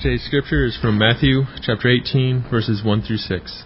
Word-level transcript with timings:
Today's 0.00 0.24
scripture 0.24 0.64
is 0.64 0.78
from 0.80 0.96
Matthew 0.96 1.42
chapter 1.60 1.88
18, 1.88 2.44
verses 2.48 2.84
1 2.84 3.02
through 3.02 3.16
6. 3.16 3.64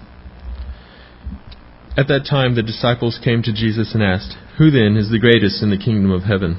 At 1.94 2.08
that 2.08 2.24
time 2.24 2.54
the 2.54 2.62
disciples 2.62 3.20
came 3.22 3.42
to 3.42 3.52
Jesus 3.52 3.92
and 3.92 4.02
asked, 4.02 4.34
Who 4.56 4.70
then 4.70 4.96
is 4.96 5.10
the 5.10 5.18
greatest 5.18 5.62
in 5.62 5.68
the 5.68 5.76
kingdom 5.76 6.10
of 6.10 6.22
heaven? 6.22 6.56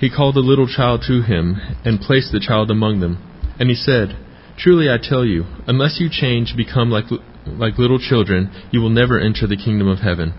He 0.00 0.08
called 0.08 0.38
a 0.38 0.40
little 0.40 0.66
child 0.66 1.04
to 1.08 1.20
him 1.20 1.60
and 1.84 2.00
placed 2.00 2.32
the 2.32 2.40
child 2.40 2.70
among 2.70 3.00
them. 3.00 3.20
And 3.60 3.68
he 3.68 3.76
said, 3.76 4.16
Truly 4.56 4.88
I 4.88 4.96
tell 4.96 5.26
you, 5.26 5.44
unless 5.66 5.98
you 6.00 6.08
change 6.10 6.54
become 6.56 6.88
like, 6.88 7.04
like 7.44 7.76
little 7.76 7.98
children, 7.98 8.50
you 8.72 8.80
will 8.80 8.88
never 8.88 9.20
enter 9.20 9.46
the 9.46 9.60
kingdom 9.62 9.88
of 9.88 9.98
heaven. 9.98 10.32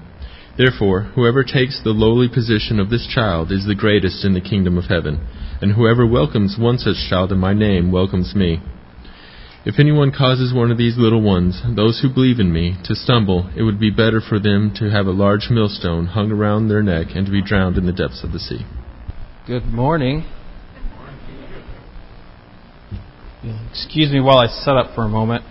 Therefore, 0.58 1.02
whoever 1.16 1.44
takes 1.44 1.82
the 1.84 1.92
lowly 1.92 2.28
position 2.28 2.80
of 2.80 2.90
this 2.90 3.08
child 3.08 3.52
is 3.52 3.66
the 3.66 3.76
greatest 3.76 4.26
in 4.26 4.34
the 4.34 4.42
kingdom 4.42 4.78
of 4.78 4.86
heaven 4.86 5.26
and 5.62 5.74
whoever 5.74 6.06
welcomes 6.06 6.56
one 6.60 6.78
such 6.78 7.10
child 7.10 7.32
in 7.32 7.40
my 7.40 7.54
name 7.54 7.92
welcomes 7.92 8.36
me. 8.36 8.62
If 9.66 9.80
anyone 9.80 10.12
causes 10.12 10.54
one 10.54 10.72
of 10.72 10.78
these 10.78 10.98
little 10.98 11.22
ones, 11.22 11.62
those 11.76 12.00
who 12.02 12.14
believe 12.14 12.40
in 12.40 12.54
me, 12.54 12.78
to 12.86 12.96
stumble, 12.96 13.50
it 13.56 13.64
would 13.64 13.80
be 13.80 13.90
better 13.90 14.22
for 14.22 14.40
them 14.40 14.72
to 14.78 14.90
have 14.90 15.08
a 15.08 15.12
large 15.12 15.48
millstone 15.50 16.08
hung 16.08 16.32
around 16.32 16.68
their 16.68 16.84
neck 16.84 17.08
and 17.16 17.26
to 17.26 17.32
be 17.32 17.42
drowned 17.42 17.78
in 17.78 17.86
the 17.86 17.92
depths 17.92 18.24
of 18.24 18.32
the 18.32 18.40
sea. 18.40 18.66
Good 19.46 19.66
morning. 19.66 20.26
Excuse 23.72 24.12
me 24.12 24.20
while 24.20 24.38
I 24.38 24.48
set 24.48 24.76
up 24.76 24.96
for 24.96 25.04
a 25.04 25.10
moment. 25.10 25.44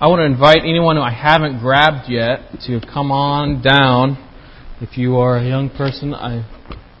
I 0.00 0.08
want 0.08 0.20
to 0.20 0.24
invite 0.24 0.58
anyone 0.58 0.96
who 0.96 1.02
I 1.02 1.12
haven't 1.12 1.60
grabbed 1.60 2.08
yet 2.10 2.60
to 2.66 2.80
come 2.80 3.10
on 3.10 3.62
down. 3.62 4.27
If 4.80 4.96
you 4.96 5.16
are 5.16 5.36
a 5.38 5.44
young 5.44 5.70
person, 5.70 6.14
I 6.14 6.46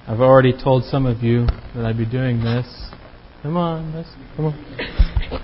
I've 0.08 0.20
already 0.20 0.52
told 0.52 0.84
some 0.84 1.06
of 1.06 1.22
you 1.22 1.46
that 1.76 1.84
I'd 1.84 1.98
be 1.98 2.06
doing 2.06 2.42
this. 2.42 2.66
Come 3.42 3.56
on, 3.56 3.94
let's, 3.94 4.08
come 4.34 4.46
on. 4.46 4.54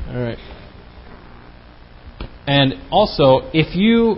All 0.08 0.20
right. 0.20 0.38
And 2.46 2.74
also, 2.90 3.50
if 3.52 3.76
you 3.76 4.16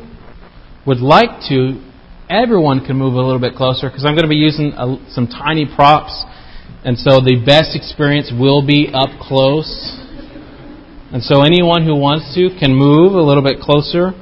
would 0.87 1.01
like 1.01 1.41
to, 1.51 1.83
everyone 2.31 2.87
can 2.87 2.97
move 2.97 3.15
a 3.15 3.21
little 3.21 3.41
bit 3.41 3.55
closer 3.55 3.91
because 3.91 4.07
I'm 4.07 4.15
going 4.15 4.23
to 4.23 4.29
be 4.29 4.37
using 4.37 4.73
a, 4.73 4.97
some 5.11 5.27
tiny 5.27 5.67
props. 5.67 6.25
And 6.85 6.97
so 6.97 7.21
the 7.21 7.43
best 7.45 7.77
experience 7.77 8.33
will 8.33 8.65
be 8.65 8.89
up 8.95 9.21
close. 9.21 9.99
And 11.13 11.23
so 11.23 11.43
anyone 11.43 11.85
who 11.85 11.95
wants 11.95 12.35
to 12.35 12.49
can 12.59 12.73
move 12.73 13.13
a 13.13 13.23
little 13.23 13.43
bit 13.43 13.59
closer. 13.61 14.13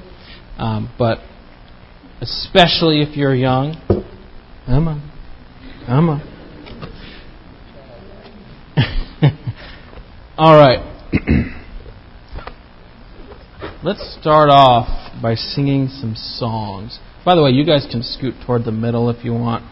Um, 0.58 0.92
but 0.98 1.19
especially 2.25 3.03
if 3.03 3.17
you're 3.17 3.34
young, 3.34 3.77
come 4.67 4.89
on. 4.89 5.12
Come 5.86 6.08
All 10.39 10.56
right. 10.56 10.80
Let's 13.84 14.17
start 14.19 14.48
off 14.48 14.89
by 15.20 15.34
singing 15.34 15.89
some 15.89 16.14
songs. 16.17 16.98
By 17.27 17.34
the 17.34 17.42
way, 17.42 17.50
you 17.50 17.67
guys 17.67 17.86
can 17.91 18.02
scoot 18.02 18.34
toward 18.47 18.64
the 18.64 18.72
middle 18.72 19.11
if 19.11 19.22
you 19.22 19.34
want. 19.34 19.62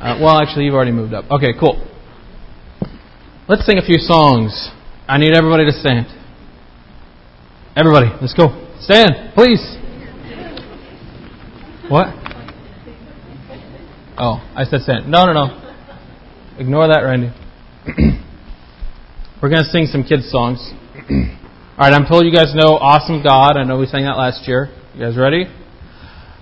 Uh, 0.00 0.18
well, 0.20 0.40
actually, 0.40 0.64
you've 0.64 0.74
already 0.74 0.90
moved 0.90 1.14
up. 1.14 1.30
Okay, 1.30 1.52
cool. 1.58 1.86
Let's 3.48 3.64
sing 3.64 3.78
a 3.78 3.86
few 3.86 3.98
songs. 3.98 4.70
I 5.06 5.18
need 5.18 5.36
everybody 5.36 5.64
to 5.64 5.72
stand. 5.72 6.06
Everybody, 7.76 8.08
let's 8.20 8.34
go. 8.34 8.48
Stand, 8.80 9.32
please. 9.34 9.79
What? 11.90 12.06
Oh, 14.16 14.38
I 14.54 14.62
said 14.62 14.82
stand. 14.82 15.10
No, 15.10 15.26
no, 15.26 15.32
no. 15.32 15.74
Ignore 16.56 16.86
that, 16.86 17.00
Randy. 17.00 17.34
We're 19.42 19.48
going 19.48 19.64
to 19.64 19.70
sing 19.70 19.86
some 19.90 20.04
kids' 20.04 20.30
songs. 20.30 20.60
All 21.10 21.82
right, 21.82 21.92
I'm 21.92 22.06
told 22.06 22.26
you 22.26 22.32
guys 22.32 22.54
know 22.54 22.78
Awesome 22.78 23.24
God. 23.24 23.56
I 23.56 23.64
know 23.64 23.76
we 23.76 23.86
sang 23.86 24.04
that 24.04 24.14
last 24.14 24.46
year. 24.46 24.70
You 24.94 25.02
guys 25.02 25.16
ready? 25.16 25.46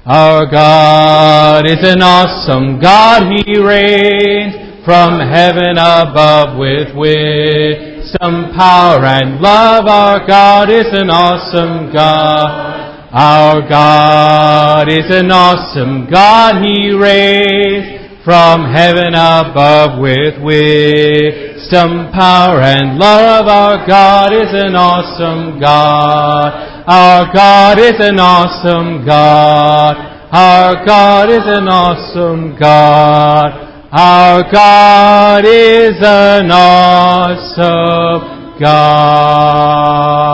Our 0.04 0.44
God 0.50 1.64
is 1.64 1.80
an 1.80 2.02
awesome 2.02 2.78
God. 2.78 3.32
He 3.32 3.56
reigns 3.56 4.84
from 4.84 5.16
heaven 5.16 5.80
above 5.80 6.58
with 6.58 6.92
wisdom, 6.94 8.52
power, 8.52 9.00
and 9.00 9.40
love. 9.40 9.86
Our 9.88 10.26
God 10.26 10.68
is 10.68 10.92
an 10.92 11.08
awesome 11.08 11.90
God. 11.90 12.77
Our 13.10 13.66
God 13.66 14.92
is 14.92 15.08
an 15.08 15.32
awesome 15.32 16.10
God. 16.10 16.62
He 16.62 16.92
reigns 16.92 18.20
from 18.22 18.66
heaven 18.70 19.14
above 19.14 19.98
with 19.98 20.42
wisdom, 20.44 22.12
power, 22.12 22.60
and 22.60 22.98
love. 22.98 23.48
Our 23.48 23.86
God 23.86 24.34
is 24.34 24.52
an 24.52 24.76
awesome 24.76 25.58
God. 25.58 26.84
Our 26.86 27.32
God 27.32 27.78
is 27.78 27.98
an 27.98 28.18
awesome 28.20 29.06
God. 29.06 29.96
Our 30.30 30.84
God 30.84 31.30
is 31.30 31.46
an 31.46 31.66
awesome 31.66 32.56
God. 32.60 33.52
Our 33.90 34.42
God 34.52 35.46
is 35.46 35.96
an 36.02 36.50
awesome 36.52 38.20
God. 38.60 40.28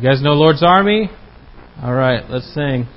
You 0.00 0.08
guys 0.08 0.22
know 0.22 0.32
Lord's 0.32 0.62
Army? 0.62 1.10
All 1.82 1.92
right, 1.92 2.24
let's 2.30 2.54
sing. 2.54 2.88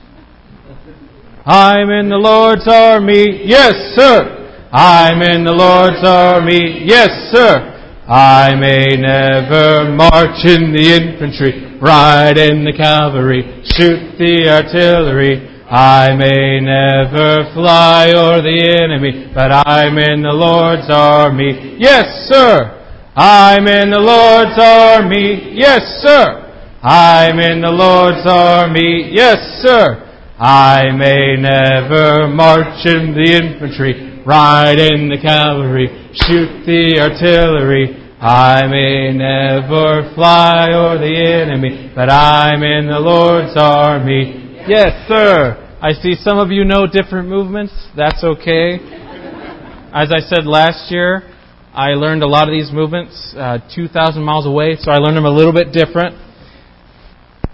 I'm 1.44 1.90
in 1.90 2.08
the 2.08 2.16
Lord's 2.16 2.66
army. 2.66 3.44
Yes, 3.44 3.76
sir. 3.92 4.24
I'm 4.72 5.22
in 5.22 5.44
the 5.44 5.52
Lord's 5.52 6.00
army. 6.08 6.88
Yes, 6.88 7.12
sir. 7.36 7.60
I 8.08 8.56
may 8.56 8.96
never 8.96 9.92
march 9.92 10.48
in 10.48 10.72
the 10.72 10.96
infantry, 10.96 11.76
ride 11.82 12.38
in 12.38 12.64
the 12.64 12.72
cavalry, 12.72 13.52
shoot 13.76 14.16
the 14.16 14.48
artillery. 14.48 15.44
I 15.68 16.16
may 16.16 16.64
never 16.64 17.52
fly 17.52 18.14
o'er 18.16 18.40
the 18.40 18.80
enemy, 18.80 19.30
but 19.36 19.52
I'm 19.52 19.98
in 19.98 20.22
the 20.22 20.32
Lord's 20.32 20.88
army. 20.90 21.76
Yes, 21.80 22.32
sir. 22.32 22.80
I'm 23.14 23.68
in 23.68 23.92
the 23.92 24.00
Lord's 24.00 24.56
army. 24.58 25.52
Yes, 25.52 26.00
sir. 26.00 26.44
I'm 26.84 27.40
in 27.40 27.62
the 27.62 27.72
Lord's 27.72 28.28
army, 28.28 29.08
yes, 29.14 29.40
sir. 29.64 30.04
I 30.38 30.92
may 30.92 31.40
never 31.40 32.28
march 32.28 32.84
in 32.84 33.16
the 33.16 33.40
infantry, 33.40 34.20
ride 34.28 34.80
in 34.80 35.08
the 35.08 35.16
cavalry, 35.16 35.88
shoot 36.12 36.66
the 36.68 37.00
artillery. 37.00 37.88
I 38.20 38.68
may 38.68 39.16
never 39.16 40.12
fly 40.14 40.76
o'er 40.76 41.00
the 41.00 41.16
enemy, 41.16 41.90
but 41.96 42.12
I'm 42.12 42.62
in 42.62 42.88
the 42.88 43.00
Lord's 43.00 43.56
army. 43.56 44.60
Yes, 44.68 45.08
sir. 45.08 45.56
I 45.82 45.94
see 45.94 46.16
some 46.16 46.38
of 46.38 46.52
you 46.52 46.66
know 46.66 46.86
different 46.86 47.30
movements. 47.30 47.72
That's 47.96 48.26
okay. 48.26 48.76
As 49.96 50.12
I 50.12 50.20
said 50.20 50.46
last 50.46 50.92
year, 50.92 51.32
I 51.74 51.96
learned 51.96 52.24
a 52.24 52.28
lot 52.28 52.50
of 52.50 52.52
these 52.52 52.74
movements 52.74 53.34
uh, 53.38 53.60
2,000 53.74 54.22
miles 54.22 54.46
away, 54.46 54.76
so 54.78 54.92
I 54.92 54.98
learned 54.98 55.16
them 55.16 55.24
a 55.24 55.32
little 55.32 55.54
bit 55.54 55.72
different. 55.72 56.20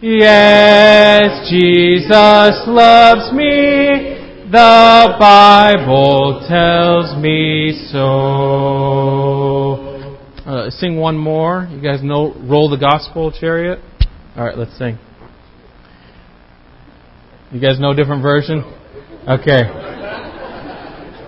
Yes, 0.00 1.50
Jesus 1.50 2.62
loves 2.68 3.32
me. 3.32 4.14
The 4.48 5.16
Bible 5.18 6.46
tells 6.48 7.16
me 7.20 7.72
so. 7.90 7.98
Uh, 10.46 10.70
sing 10.70 10.98
one 10.98 11.18
more. 11.18 11.68
You 11.68 11.80
guys 11.80 12.00
know 12.04 12.32
Roll 12.44 12.70
the 12.70 12.76
Gospel 12.76 13.32
Chariot? 13.32 13.80
All 14.36 14.44
right, 14.44 14.56
let's 14.56 14.78
sing. 14.78 14.98
You 17.50 17.58
guys 17.60 17.80
know 17.80 17.90
a 17.90 17.96
different 17.96 18.22
version? 18.22 18.62
Okay. 19.26 19.62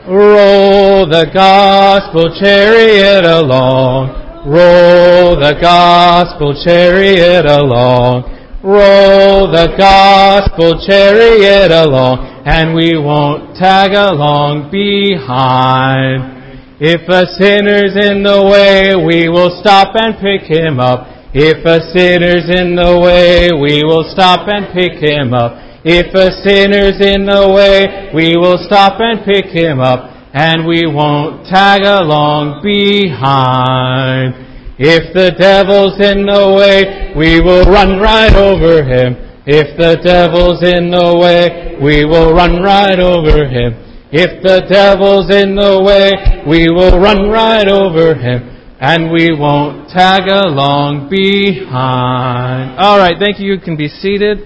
Roll 0.06 1.08
the 1.08 1.26
gospel 1.34 2.38
chariot 2.40 3.24
along. 3.24 4.46
Roll 4.46 5.34
the 5.40 5.58
gospel 5.60 6.54
chariot 6.64 7.46
along. 7.46 8.39
Roll 8.62 9.50
the 9.50 9.72
gospel 9.78 10.84
chariot 10.86 11.72
along, 11.72 12.44
and 12.44 12.74
we 12.74 12.92
won't 12.92 13.56
tag 13.56 13.96
along 13.96 14.70
behind. 14.70 16.76
If 16.78 17.08
a 17.08 17.24
sinner's 17.40 17.96
in 17.96 18.22
the 18.22 18.44
way, 18.44 18.92
we 19.00 19.30
will 19.30 19.48
stop 19.64 19.96
and 19.96 20.12
pick 20.20 20.44
him 20.44 20.78
up. 20.78 21.08
If 21.32 21.64
a 21.64 21.80
sinner's 21.96 22.52
in 22.52 22.76
the 22.76 23.00
way, 23.00 23.48
we 23.48 23.80
will 23.80 24.04
stop 24.12 24.46
and 24.46 24.68
pick 24.76 25.00
him 25.00 25.32
up. 25.32 25.56
If 25.82 26.12
a 26.12 26.28
sinner's 26.44 27.00
in 27.00 27.24
the 27.24 27.48
way, 27.48 28.12
we 28.12 28.36
will 28.36 28.60
stop 28.60 29.00
and 29.00 29.24
pick 29.24 29.46
him 29.46 29.80
up, 29.80 30.04
and 30.34 30.66
we 30.66 30.84
won't 30.84 31.46
tag 31.46 31.80
along 31.80 32.60
behind. 32.62 34.49
If 34.82 35.12
the 35.12 35.36
devil's 35.36 36.00
in 36.00 36.24
the 36.24 36.56
way, 36.56 37.12
we 37.12 37.38
will 37.38 37.68
run 37.68 38.00
right 38.00 38.34
over 38.34 38.80
him. 38.80 39.12
If 39.44 39.76
the 39.76 40.00
devil's 40.00 40.64
in 40.64 40.90
the 40.90 41.20
way, 41.20 41.76
we 41.84 42.06
will 42.06 42.32
run 42.32 42.62
right 42.62 42.98
over 42.98 43.44
him. 43.44 43.76
If 44.10 44.42
the 44.42 44.64
devil's 44.72 45.28
in 45.28 45.54
the 45.54 45.84
way, 45.84 46.16
we 46.48 46.72
will 46.72 46.98
run 46.98 47.28
right 47.28 47.68
over 47.68 48.14
him 48.14 48.56
and 48.80 49.12
we 49.12 49.36
won't 49.38 49.90
tag 49.90 50.22
along 50.26 51.10
behind. 51.10 52.78
All 52.78 52.96
right, 52.96 53.16
thank 53.20 53.38
you. 53.38 53.52
You 53.52 53.60
can 53.60 53.76
be 53.76 53.88
seated. 53.88 54.38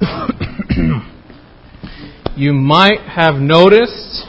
you 2.36 2.54
might 2.54 3.00
have 3.00 3.34
noticed 3.34 4.24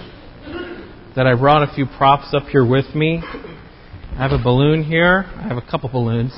that 1.15 1.25
I 1.25 1.33
brought 1.35 1.63
a 1.63 1.73
few 1.73 1.85
props 1.85 2.33
up 2.33 2.49
here 2.49 2.65
with 2.65 2.93
me. 2.93 3.23
I 4.13 4.28
have 4.28 4.31
a 4.31 4.44
balloon 4.44 4.84
here. 4.84 5.25
I 5.38 5.48
have 5.48 5.58
a 5.58 5.62
couple 5.62 5.90
balloons. 5.90 6.31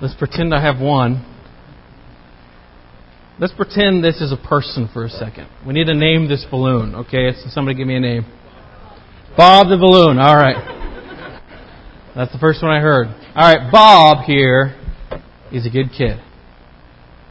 Let's 0.00 0.14
pretend 0.14 0.54
I 0.54 0.62
have 0.62 0.80
one. 0.80 1.24
Let's 3.38 3.52
pretend 3.52 4.04
this 4.04 4.20
is 4.20 4.32
a 4.32 4.36
person 4.36 4.88
for 4.92 5.04
a 5.04 5.08
second. 5.08 5.48
We 5.66 5.74
need 5.74 5.86
to 5.86 5.94
name 5.94 6.28
this 6.28 6.46
balloon, 6.50 6.94
okay? 6.94 7.32
So 7.32 7.50
somebody 7.50 7.76
give 7.76 7.86
me 7.86 7.96
a 7.96 8.00
name. 8.00 8.24
Bob 9.36 9.68
the 9.68 9.76
balloon. 9.76 10.18
All 10.18 10.36
right. 10.36 10.56
That's 12.14 12.32
the 12.32 12.38
first 12.38 12.62
one 12.62 12.70
I 12.70 12.80
heard. 12.80 13.08
All 13.08 13.54
right, 13.54 13.70
Bob 13.70 14.24
here 14.24 14.74
is 15.52 15.66
a 15.66 15.70
good 15.70 15.90
kid. 15.96 16.18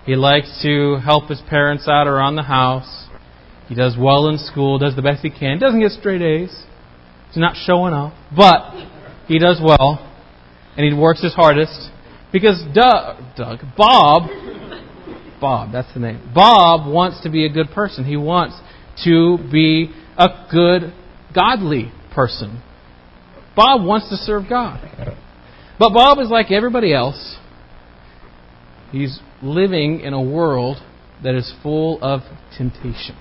He 0.06 0.16
likes 0.16 0.62
to 0.62 0.98
help 0.98 1.30
his 1.30 1.42
parents 1.50 1.88
out 1.88 2.06
around 2.08 2.36
the 2.36 2.44
house. 2.44 3.08
He 3.68 3.74
does 3.74 3.96
well 4.00 4.28
in 4.28 4.38
school, 4.38 4.78
does 4.78 4.96
the 4.96 5.02
best 5.02 5.22
he 5.24 5.32
can. 5.32 5.58
Doesn't 5.58 5.82
get 5.82 5.92
straight 5.92 6.22
A's. 6.22 6.66
He's 7.30 7.38
not 7.38 7.56
showing 7.56 7.94
off, 7.94 8.14
but 8.36 8.76
he 9.28 9.40
does 9.40 9.60
well, 9.64 10.12
and 10.78 10.86
he 10.86 10.98
works 10.98 11.22
his 11.22 11.34
hardest 11.34 11.90
because 12.32 12.62
Doug, 12.74 13.24
Doug, 13.38 13.60
Bob, 13.78 14.30
Bob, 15.40 15.72
that's 15.72 15.94
the 15.94 16.00
name. 16.00 16.32
Bob 16.34 16.92
wants 16.92 17.22
to 17.24 17.30
be 17.30 17.46
a 17.46 17.50
good 17.50 17.70
person. 17.72 18.06
He 18.06 18.18
wants 18.18 18.60
to 19.04 19.38
be 19.52 19.92
a 20.18 20.28
good, 20.52 20.94
godly 21.34 21.92
person. 22.14 22.62
Bob 23.56 23.84
wants 23.84 24.10
to 24.10 24.16
serve 24.16 24.50
God. 24.50 24.80
But 25.78 25.94
Bob 25.94 26.20
is 26.20 26.30
like 26.30 26.52
everybody 26.52 26.94
else. 26.94 27.38
He's 28.92 29.20
living 29.42 30.02
in 30.02 30.14
a 30.14 30.22
world 30.22 30.78
that 31.24 31.36
is 31.36 31.54
full 31.62 32.00
of 32.02 32.22
temptation. 32.58 33.18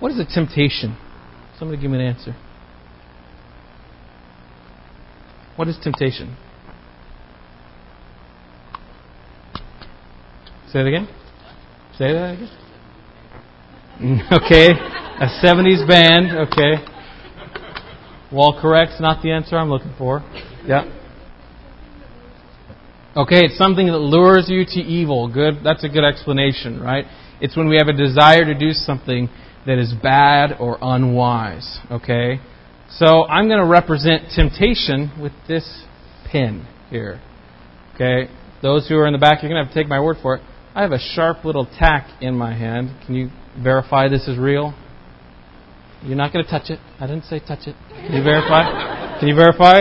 What 0.00 0.12
is 0.12 0.18
a 0.18 0.24
temptation? 0.24 0.96
Somebody 1.58 1.80
give 1.80 1.90
me 1.90 1.98
an 1.98 2.06
answer. 2.06 2.36
What 5.58 5.66
is 5.66 5.76
temptation? 5.82 6.36
Say 10.72 10.78
it 10.78 10.86
again. 10.86 11.08
Say 11.98 12.12
that 12.12 12.34
again. 12.34 12.50
Mm, 14.00 14.32
okay. 14.38 14.68
A 14.70 15.26
70s 15.44 15.84
band. 15.88 16.30
Okay. 16.46 16.74
Well, 18.30 18.56
correct's 18.62 19.00
not 19.00 19.20
the 19.20 19.32
answer 19.32 19.56
I'm 19.56 19.68
looking 19.68 19.92
for. 19.98 20.22
Yeah. 20.64 20.84
Okay, 23.16 23.46
it's 23.46 23.58
something 23.58 23.88
that 23.88 23.98
lures 23.98 24.48
you 24.48 24.64
to 24.64 24.80
evil. 24.80 25.26
Good. 25.26 25.64
That's 25.64 25.82
a 25.82 25.88
good 25.88 26.04
explanation, 26.04 26.80
right? 26.80 27.04
It's 27.40 27.56
when 27.56 27.68
we 27.68 27.78
have 27.78 27.88
a 27.88 27.92
desire 27.92 28.44
to 28.44 28.54
do 28.54 28.70
something 28.70 29.28
that 29.66 29.78
is 29.78 29.92
bad 30.00 30.52
or 30.60 30.78
unwise. 30.80 31.80
Okay? 31.90 32.38
So 32.90 33.24
I'm 33.24 33.48
going 33.48 33.60
to 33.60 33.66
represent 33.66 34.30
temptation 34.34 35.12
with 35.20 35.32
this 35.46 35.84
pin 36.30 36.66
here. 36.90 37.20
Okay? 37.94 38.30
Those 38.62 38.88
who 38.88 38.96
are 38.96 39.06
in 39.06 39.12
the 39.12 39.18
back, 39.18 39.42
you're 39.42 39.50
going 39.50 39.62
to 39.62 39.66
have 39.66 39.74
to 39.74 39.80
take 39.80 39.88
my 39.88 40.00
word 40.00 40.16
for 40.22 40.36
it. 40.36 40.42
I 40.74 40.82
have 40.82 40.92
a 40.92 40.98
sharp 40.98 41.44
little 41.44 41.66
tack 41.66 42.08
in 42.20 42.34
my 42.34 42.56
hand. 42.56 42.90
Can 43.04 43.14
you 43.14 43.30
verify 43.62 44.08
this 44.08 44.26
is 44.26 44.38
real? 44.38 44.74
You're 46.02 46.16
not 46.16 46.32
going 46.32 46.44
to 46.44 46.50
touch 46.50 46.70
it. 46.70 46.78
I 47.00 47.06
didn't 47.06 47.24
say 47.24 47.40
touch 47.40 47.66
it. 47.66 47.76
Can 47.90 48.14
you 48.14 48.22
verify? 48.22 49.18
Can 49.18 49.28
you 49.28 49.34
verify? 49.34 49.80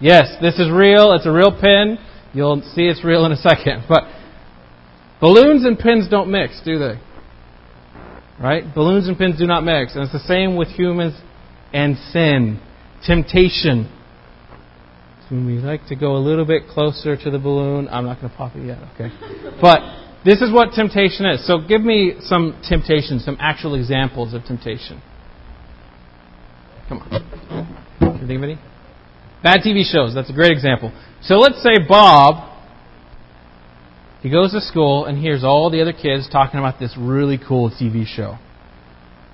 Yes, 0.00 0.36
this 0.40 0.58
is 0.58 0.70
real. 0.70 1.12
It's 1.12 1.26
a 1.26 1.32
real 1.32 1.50
pin. 1.50 1.98
You'll 2.32 2.62
see 2.74 2.82
it's 2.82 3.04
real 3.04 3.26
in 3.26 3.32
a 3.32 3.36
second. 3.36 3.84
But 3.88 4.04
balloons 5.20 5.64
and 5.64 5.78
pins 5.78 6.08
don't 6.08 6.30
mix, 6.30 6.60
do 6.64 6.78
they? 6.78 7.00
Right? 8.40 8.64
Balloons 8.74 9.08
and 9.08 9.16
pins 9.16 9.38
do 9.38 9.46
not 9.46 9.64
mix. 9.64 9.94
And 9.94 10.04
it's 10.04 10.12
the 10.12 10.18
same 10.20 10.56
with 10.56 10.68
humans 10.68 11.14
and 11.74 11.98
sin. 12.12 12.60
Temptation. 13.04 13.90
So 15.28 15.36
we 15.36 15.58
like 15.58 15.86
to 15.88 15.96
go 15.96 16.16
a 16.16 16.22
little 16.22 16.46
bit 16.46 16.68
closer 16.68 17.16
to 17.16 17.30
the 17.30 17.38
balloon. 17.38 17.88
I'm 17.90 18.04
not 18.04 18.20
going 18.20 18.30
to 18.30 18.36
pop 18.36 18.56
it 18.56 18.64
yet, 18.64 18.78
okay? 18.94 19.10
But 19.60 19.80
this 20.24 20.40
is 20.40 20.52
what 20.52 20.72
temptation 20.72 21.26
is. 21.26 21.46
So 21.46 21.58
give 21.58 21.82
me 21.82 22.14
some 22.20 22.60
temptation, 22.66 23.20
some 23.20 23.36
actual 23.40 23.74
examples 23.74 24.32
of 24.32 24.44
temptation. 24.44 25.02
Come 26.88 26.98
on. 26.98 27.10
Can 27.98 28.20
you 28.20 28.26
think 28.26 28.38
of 28.38 28.44
any? 28.44 28.58
Bad 29.42 29.60
TV 29.60 29.84
shows. 29.84 30.14
That's 30.14 30.30
a 30.30 30.32
great 30.32 30.52
example. 30.52 30.92
So 31.22 31.36
let's 31.36 31.62
say 31.62 31.74
Bob, 31.86 32.52
he 34.22 34.30
goes 34.30 34.52
to 34.52 34.60
school 34.60 35.04
and 35.04 35.18
hears 35.18 35.44
all 35.44 35.70
the 35.70 35.82
other 35.82 35.92
kids 35.92 36.28
talking 36.30 36.58
about 36.58 36.78
this 36.78 36.94
really 36.98 37.38
cool 37.38 37.70
TV 37.70 38.06
show. 38.06 38.38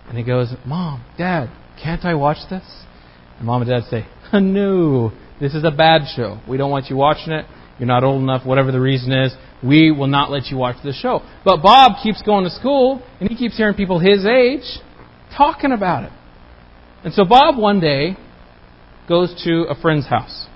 And 0.09 0.19
he 0.19 0.25
goes, 0.25 0.53
Mom, 0.67 1.05
Dad, 1.17 1.51
can't 1.83 2.05
I 2.05 2.15
watch 2.15 2.39
this? 2.49 2.65
And 3.39 3.47
Mom 3.47 3.63
and 3.63 3.71
Dad 3.71 3.83
say, 3.91 4.07
No, 4.41 5.13
this 5.41 5.55
is 5.55 5.65
a 5.65 5.71
bad 5.71 6.03
show. 6.17 6.41
We 6.49 6.57
don't 6.57 6.71
want 6.71 6.87
you 6.91 6.97
watching 6.97 7.33
it. 7.33 7.47
You're 7.79 7.87
not 7.87 8.05
old 8.05 8.23
enough, 8.23 8.47
whatever 8.47 8.73
the 8.73 8.81
reason 8.81 9.13
is 9.13 9.35
we 9.63 9.91
will 9.91 10.07
not 10.07 10.31
let 10.31 10.47
you 10.47 10.57
watch 10.57 10.77
the 10.83 10.93
show. 10.93 11.21
But 11.45 11.63
Bob 11.63 12.03
keeps 12.03 12.23
going 12.23 12.45
to 12.45 12.51
school, 12.51 13.03
and 13.21 13.29
he 13.29 13.37
keeps 13.37 13.57
hearing 13.57 13.75
people 13.75 13.99
his 13.99 14.25
age 14.25 14.81
talking 15.37 15.73
about 15.73 16.05
it. 16.05 16.13
And 17.05 17.15
so 17.15 17.25
Bob 17.25 17.59
one 17.59 17.81
day 17.81 18.17
goes 19.09 19.43
to 19.45 19.67
a 19.69 19.81
friend's 19.81 20.07
house. 20.07 20.47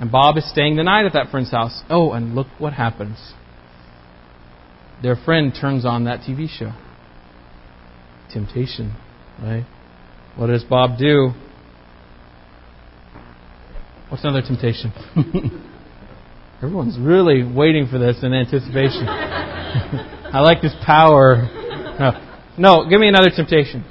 And 0.00 0.12
Bob 0.12 0.36
is 0.36 0.48
staying 0.50 0.76
the 0.76 0.84
night 0.84 1.06
at 1.06 1.14
that 1.14 1.30
friend's 1.30 1.50
house. 1.50 1.82
Oh, 1.90 2.12
and 2.12 2.34
look 2.34 2.46
what 2.58 2.72
happens. 2.72 3.32
Their 5.02 5.16
friend 5.16 5.52
turns 5.58 5.84
on 5.84 6.04
that 6.04 6.20
TV 6.20 6.48
show. 6.48 6.72
Temptation, 8.32 8.94
right? 9.42 9.64
What 10.38 10.46
does 10.46 10.62
Bob 10.62 10.98
do? 10.98 11.32
What's 14.08 14.22
another 14.22 14.40
temptation? 14.40 14.92
Everyone's 16.62 16.96
really 16.96 17.42
waiting 17.42 17.88
for 17.88 17.98
this 17.98 18.18
in 18.22 18.32
anticipation. 18.32 19.04
I 19.08 20.38
like 20.40 20.62
this 20.62 20.76
power. 20.86 21.42
No. 21.98 22.12
no, 22.56 22.88
give 22.88 23.00
me 23.00 23.08
another 23.08 23.30
temptation. 23.34 23.84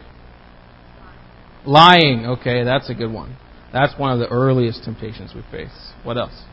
Lying. 1.65 2.25
Okay, 2.39 2.63
that's 2.63 2.89
a 2.89 2.93
good 2.93 3.11
one. 3.11 3.35
That's 3.73 3.99
one 3.99 4.13
of 4.13 4.19
the 4.19 4.29
earliest 4.29 4.85
temptations 4.85 5.33
we 5.35 5.41
face. 5.51 5.91
What 6.03 6.17
else? 6.17 6.43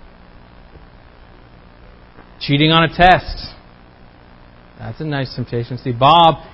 Cheating 2.40 2.72
on 2.72 2.82
a 2.82 2.88
test. 2.88 3.54
That's 4.76 5.00
a 5.00 5.04
nice 5.04 5.32
temptation. 5.36 5.78
See, 5.78 5.92
Bob, 5.92 6.44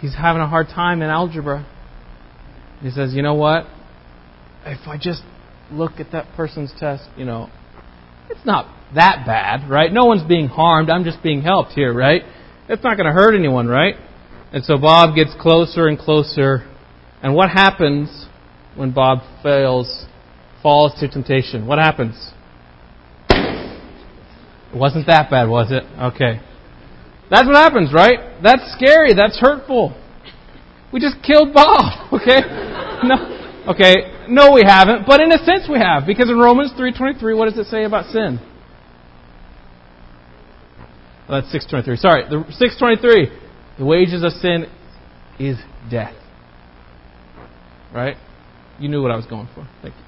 he's 0.00 0.16
having 0.16 0.42
a 0.42 0.48
hard 0.48 0.66
time 0.66 1.00
in 1.00 1.10
algebra. 1.10 1.64
He 2.80 2.90
says, 2.90 3.12
you 3.14 3.22
know 3.22 3.34
what? 3.34 3.66
If 4.64 4.86
I 4.86 4.98
just 5.00 5.22
look 5.70 5.92
at 5.98 6.12
that 6.12 6.34
person's 6.36 6.72
test, 6.78 7.08
you 7.16 7.24
know, 7.24 7.50
it's 8.30 8.44
not 8.44 8.66
that 8.94 9.24
bad, 9.26 9.68
right? 9.68 9.92
No 9.92 10.04
one's 10.06 10.26
being 10.26 10.48
harmed. 10.48 10.90
I'm 10.90 11.04
just 11.04 11.22
being 11.22 11.42
helped 11.42 11.72
here, 11.72 11.92
right? 11.92 12.22
It's 12.68 12.82
not 12.84 12.96
going 12.96 13.06
to 13.06 13.12
hurt 13.12 13.34
anyone, 13.34 13.66
right? 13.66 13.94
And 14.52 14.64
so 14.64 14.78
Bob 14.78 15.14
gets 15.14 15.34
closer 15.40 15.88
and 15.88 15.98
closer. 15.98 16.66
And 17.22 17.34
what 17.34 17.50
happens 17.50 18.26
when 18.76 18.92
Bob 18.92 19.18
fails, 19.42 20.06
falls 20.62 20.98
to 21.00 21.08
temptation? 21.08 21.66
What 21.66 21.78
happens? 21.78 22.32
It 23.30 24.76
wasn't 24.76 25.06
that 25.06 25.30
bad, 25.30 25.48
was 25.48 25.70
it? 25.70 25.82
Okay. 26.14 26.40
That's 27.30 27.46
what 27.46 27.56
happens, 27.56 27.92
right? 27.92 28.42
That's 28.42 28.72
scary. 28.72 29.14
That's 29.14 29.38
hurtful. 29.38 29.96
We 30.92 31.00
just 31.00 31.16
killed 31.22 31.52
Bob, 31.52 32.12
okay? 32.12 32.67
No. 33.04 33.72
Okay, 33.72 34.24
no, 34.28 34.52
we 34.52 34.62
haven't, 34.66 35.06
but 35.06 35.20
in 35.20 35.30
a 35.30 35.38
sense 35.38 35.68
we 35.68 35.78
have, 35.78 36.06
because 36.06 36.30
in 36.30 36.38
Romans 36.38 36.72
3.23, 36.72 37.36
what 37.36 37.50
does 37.50 37.58
it 37.58 37.70
say 37.70 37.84
about 37.84 38.10
sin? 38.10 38.40
Oh, 41.28 41.40
that's 41.40 41.54
6.23. 41.54 41.98
Sorry, 41.98 42.24
the 42.30 42.36
6.23. 42.36 43.78
The 43.78 43.84
wages 43.84 44.24
of 44.24 44.32
sin 44.32 44.66
is 45.38 45.58
death. 45.90 46.14
Right? 47.92 48.16
You 48.78 48.88
knew 48.88 49.02
what 49.02 49.10
I 49.10 49.16
was 49.16 49.26
going 49.26 49.48
for. 49.54 49.68
Thank 49.82 49.94
you. 49.94 50.02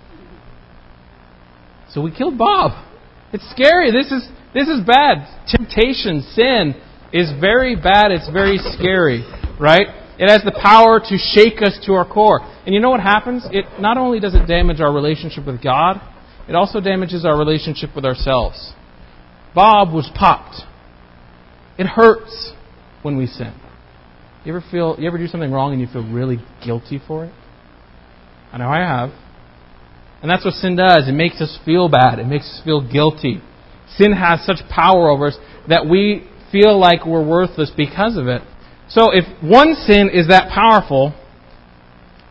So 1.91 2.01
we 2.01 2.11
killed 2.15 2.39
Bob. 2.39 2.73
It's 3.33 3.49
scary. 3.51 3.91
This 3.91 4.11
is 4.11 4.29
this 4.55 4.69
is 4.69 4.81
bad. 4.85 5.27
Temptation, 5.47 6.23
sin 6.33 6.75
is 7.13 7.31
very 7.41 7.77
bad. 7.77 8.11
It's 8.11 8.29
very 8.31 8.59
scary, 8.59 9.25
right? 9.61 9.87
It 10.21 10.29
has 10.29 10.43
the 10.45 10.53
power 10.53 11.01
to 11.01 11.17
shake 11.17 11.63
us 11.63 11.81
to 11.87 11.95
our 11.95 12.07
core. 12.07 12.41
And 12.67 12.75
you 12.75 12.81
know 12.81 12.91
what 12.91 13.01
happens? 13.01 13.47
It 13.51 13.65
not 13.81 13.97
only 13.97 14.21
does 14.21 14.35
it 14.35 14.47
damage 14.47 14.79
our 14.79 14.93
relationship 14.93 15.47
with 15.47 15.63
God, 15.63 15.99
it 16.47 16.55
also 16.55 16.79
damages 16.79 17.25
our 17.25 17.39
relationship 17.39 17.97
with 17.97 18.05
ourselves. 18.05 18.75
Bob 19.55 19.95
was 19.95 20.11
popped. 20.15 20.57
It 21.79 21.87
hurts 21.87 22.53
when 23.01 23.17
we 23.17 23.27
sin. 23.27 23.55
You 24.45 24.55
ever 24.55 24.65
feel 24.71 24.97
you 24.99 25.09
ever 25.09 25.17
do 25.17 25.27
something 25.27 25.51
wrong 25.51 25.73
and 25.73 25.81
you 25.81 25.87
feel 25.87 26.07
really 26.07 26.39
guilty 26.63 27.01
for 27.07 27.25
it? 27.25 27.33
I 28.53 28.59
know 28.59 28.69
I 28.69 28.81
have. 28.81 29.11
And 30.21 30.31
that's 30.31 30.45
what 30.45 30.53
sin 30.53 30.77
does. 30.77 31.09
It 31.09 31.13
makes 31.13 31.41
us 31.41 31.59
feel 31.65 31.89
bad. 31.89 32.19
It 32.19 32.27
makes 32.27 32.45
us 32.45 32.61
feel 32.63 32.87
guilty. 32.87 33.41
Sin 33.97 34.13
has 34.13 34.45
such 34.45 34.59
power 34.69 35.09
over 35.09 35.29
us 35.29 35.39
that 35.69 35.87
we 35.89 36.29
feel 36.53 36.79
like 36.79 37.07
we're 37.07 37.27
worthless 37.27 37.73
because 37.75 38.19
of 38.19 38.27
it. 38.27 38.43
So 38.91 39.13
if 39.13 39.25
one 39.41 39.75
sin 39.87 40.11
is 40.13 40.29
that 40.29 40.51
powerful, 40.53 41.15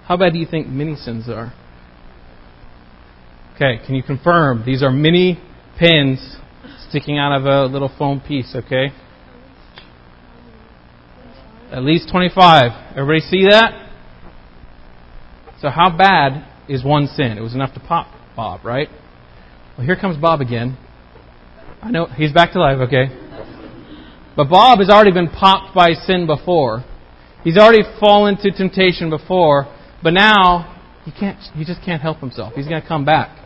how 0.05 0.17
bad 0.17 0.33
do 0.33 0.39
you 0.39 0.45
think 0.45 0.67
many 0.67 0.95
sins 0.95 1.29
are? 1.29 1.53
Okay, 3.55 3.85
can 3.85 3.95
you 3.95 4.03
confirm 4.03 4.63
these 4.65 4.83
are 4.83 4.91
mini 4.91 5.39
pins 5.77 6.37
sticking 6.89 7.17
out 7.17 7.37
of 7.37 7.45
a 7.45 7.71
little 7.71 7.91
foam 7.97 8.19
piece, 8.19 8.53
okay? 8.55 8.87
At 11.71 11.83
least 11.83 12.09
25. 12.11 12.95
Everybody 12.97 13.19
see 13.21 13.47
that? 13.49 13.89
So 15.61 15.69
how 15.69 15.95
bad 15.95 16.45
is 16.67 16.83
one 16.83 17.07
sin? 17.07 17.37
It 17.37 17.41
was 17.41 17.53
enough 17.53 17.73
to 17.73 17.79
pop 17.79 18.07
Bob, 18.35 18.65
right? 18.65 18.89
Well, 19.77 19.85
here 19.85 19.95
comes 19.95 20.17
Bob 20.17 20.41
again. 20.41 20.77
I 21.81 21.91
know 21.91 22.05
he's 22.07 22.33
back 22.33 22.51
to 22.53 22.59
life, 22.59 22.79
okay? 22.87 23.07
But 24.39 24.47
Bob 24.47 24.79
has 24.79 24.89
already 24.89 25.11
been 25.11 25.27
popped 25.27 25.75
by 25.75 25.91
sin 25.91 26.25
before. 26.25 26.85
He's 27.43 27.57
already 27.57 27.83
fallen 27.99 28.37
to 28.37 28.51
temptation 28.51 29.09
before, 29.09 29.65
but 30.01 30.13
now 30.13 30.81
he 31.03 31.11
can't 31.11 31.37
he 31.55 31.65
just 31.65 31.83
can't 31.83 32.01
help 32.01 32.19
himself. 32.19 32.53
He's 32.53 32.65
going 32.65 32.81
to 32.81 32.87
come 32.87 33.03
back. 33.03 33.37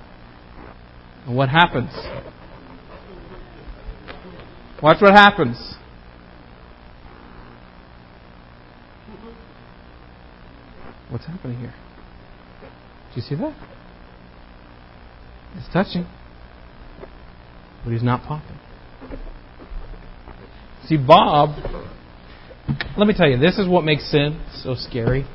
And 1.25 1.35
what 1.35 1.49
happens? 1.49 1.89
Watch 4.83 5.01
what 5.01 5.13
happens. 5.13 5.57
What's 11.09 11.25
happening 11.25 11.57
here? 11.57 11.73
Do 12.61 13.15
you 13.15 13.23
see 13.23 13.33
that? 13.33 13.55
It's 15.55 15.73
touching. 15.73 16.05
But 17.83 17.93
he's 17.93 18.03
not 18.03 18.21
popping. 18.27 18.59
See, 20.87 20.97
Bob, 20.97 21.55
let 22.97 23.07
me 23.07 23.13
tell 23.15 23.29
you, 23.29 23.37
this 23.37 23.57
is 23.57 23.67
what 23.67 23.83
makes 23.83 24.09
sin 24.11 24.41
so 24.63 24.75
scary. 24.75 25.25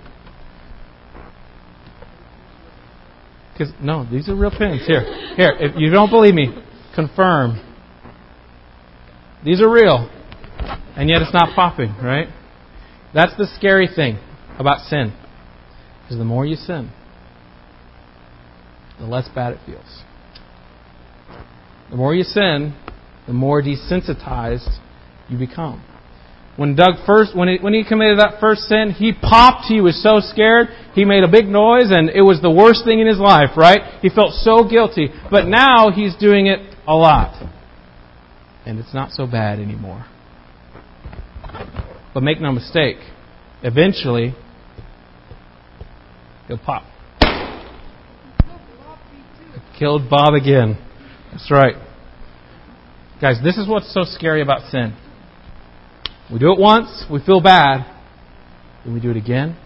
Because, 3.52 3.72
no, 3.80 4.08
these 4.08 4.28
are 4.28 4.36
real 4.36 4.50
pins. 4.50 4.86
Here, 4.86 5.02
here, 5.36 5.56
if 5.58 5.72
you 5.76 5.90
don't 5.90 6.10
believe 6.10 6.34
me, 6.34 6.54
confirm. 6.94 7.60
These 9.44 9.60
are 9.60 9.70
real. 9.70 10.10
And 10.96 11.08
yet 11.08 11.22
it's 11.22 11.32
not 11.32 11.54
popping, 11.54 11.94
right? 12.02 12.28
That's 13.14 13.36
the 13.36 13.46
scary 13.56 13.88
thing 13.94 14.18
about 14.58 14.86
sin. 14.88 15.12
Because 16.02 16.18
the 16.18 16.24
more 16.24 16.44
you 16.44 16.56
sin, 16.56 16.90
the 18.98 19.06
less 19.06 19.28
bad 19.34 19.54
it 19.54 19.60
feels. 19.64 20.02
The 21.90 21.96
more 21.96 22.14
you 22.14 22.24
sin, 22.24 22.74
the 23.26 23.32
more 23.32 23.62
desensitized 23.62 24.78
you 25.28 25.38
become. 25.38 25.84
When 26.56 26.74
Doug 26.74 27.06
first, 27.06 27.36
when 27.36 27.46
he, 27.46 27.58
when 27.60 27.72
he 27.72 27.84
committed 27.84 28.18
that 28.18 28.40
first 28.40 28.62
sin, 28.62 28.90
he 28.90 29.12
popped. 29.12 29.66
He 29.66 29.80
was 29.80 30.02
so 30.02 30.18
scared. 30.18 30.66
He 30.92 31.04
made 31.04 31.22
a 31.22 31.28
big 31.28 31.46
noise, 31.46 31.92
and 31.92 32.10
it 32.10 32.22
was 32.22 32.42
the 32.42 32.50
worst 32.50 32.84
thing 32.84 32.98
in 32.98 33.06
his 33.06 33.18
life. 33.18 33.50
Right? 33.56 34.00
He 34.02 34.08
felt 34.08 34.32
so 34.32 34.68
guilty. 34.68 35.08
But 35.30 35.46
now 35.46 35.90
he's 35.94 36.16
doing 36.16 36.46
it 36.46 36.58
a 36.86 36.94
lot, 36.94 37.40
and 38.66 38.80
it's 38.80 38.92
not 38.92 39.12
so 39.12 39.26
bad 39.26 39.60
anymore. 39.60 40.04
But 42.12 42.24
make 42.24 42.40
no 42.40 42.50
mistake, 42.50 42.96
eventually 43.62 44.34
he'll 46.48 46.58
pop. 46.58 46.82
Killed 49.78 50.10
Bob 50.10 50.34
again. 50.34 50.76
That's 51.30 51.52
right. 51.52 51.76
Guys, 53.20 53.36
this 53.44 53.56
is 53.56 53.68
what's 53.68 53.94
so 53.94 54.00
scary 54.02 54.42
about 54.42 54.68
sin. 54.72 54.96
We 56.30 56.38
do 56.38 56.52
it 56.52 56.58
once, 56.58 57.06
we 57.10 57.24
feel 57.24 57.40
bad, 57.40 57.86
then 58.84 58.92
we 58.92 59.00
do 59.00 59.10
it 59.10 59.16
again, 59.16 59.56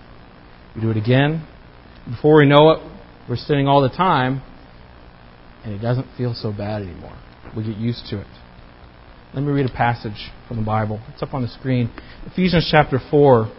we 0.76 0.80
do 0.80 0.90
it 0.90 0.96
again. 0.96 1.44
Before 2.08 2.36
we 2.36 2.46
know 2.46 2.70
it, 2.70 2.80
we're 3.28 3.36
sinning 3.36 3.66
all 3.66 3.82
the 3.82 3.88
time, 3.88 4.42
and 5.64 5.74
it 5.74 5.78
doesn't 5.78 6.06
feel 6.16 6.34
so 6.34 6.52
bad 6.52 6.82
anymore. 6.82 7.18
We 7.56 7.64
get 7.64 7.76
used 7.76 8.06
to 8.10 8.20
it. 8.20 8.28
Let 9.34 9.42
me 9.42 9.50
read 9.50 9.66
a 9.66 9.72
passage 9.72 10.30
from 10.46 10.58
the 10.58 10.62
Bible. 10.62 11.00
It's 11.12 11.22
up 11.22 11.34
on 11.34 11.42
the 11.42 11.48
screen. 11.48 11.90
Ephesians 12.26 12.68
chapter 12.70 13.00
4, 13.10 13.52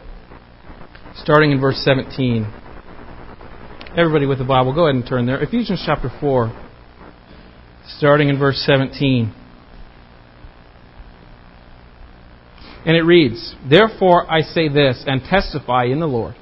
starting 1.16 1.52
in 1.52 1.60
verse 1.60 1.82
17. 1.84 2.46
Everybody 3.98 4.28
with 4.28 4.38
the 4.38 4.46
Bible, 4.46 4.74
go 4.74 4.88
ahead 4.88 4.96
and 4.96 5.06
turn 5.06 5.26
there. 5.26 5.42
Ephesians 5.42 5.84
chapter 5.86 6.10
4, 6.22 6.54
starting 7.98 8.30
in 8.30 8.40
verse 8.40 8.64
17. 8.66 9.34
And 12.86 12.98
it 12.98 13.04
reads, 13.04 13.56
Therefore 13.70 14.30
I 14.32 14.42
say 14.42 14.68
this, 14.68 15.04
and 15.08 15.22
testify 15.22 15.86
in 15.86 16.00
the 16.00 16.08
Lord. 16.08 16.36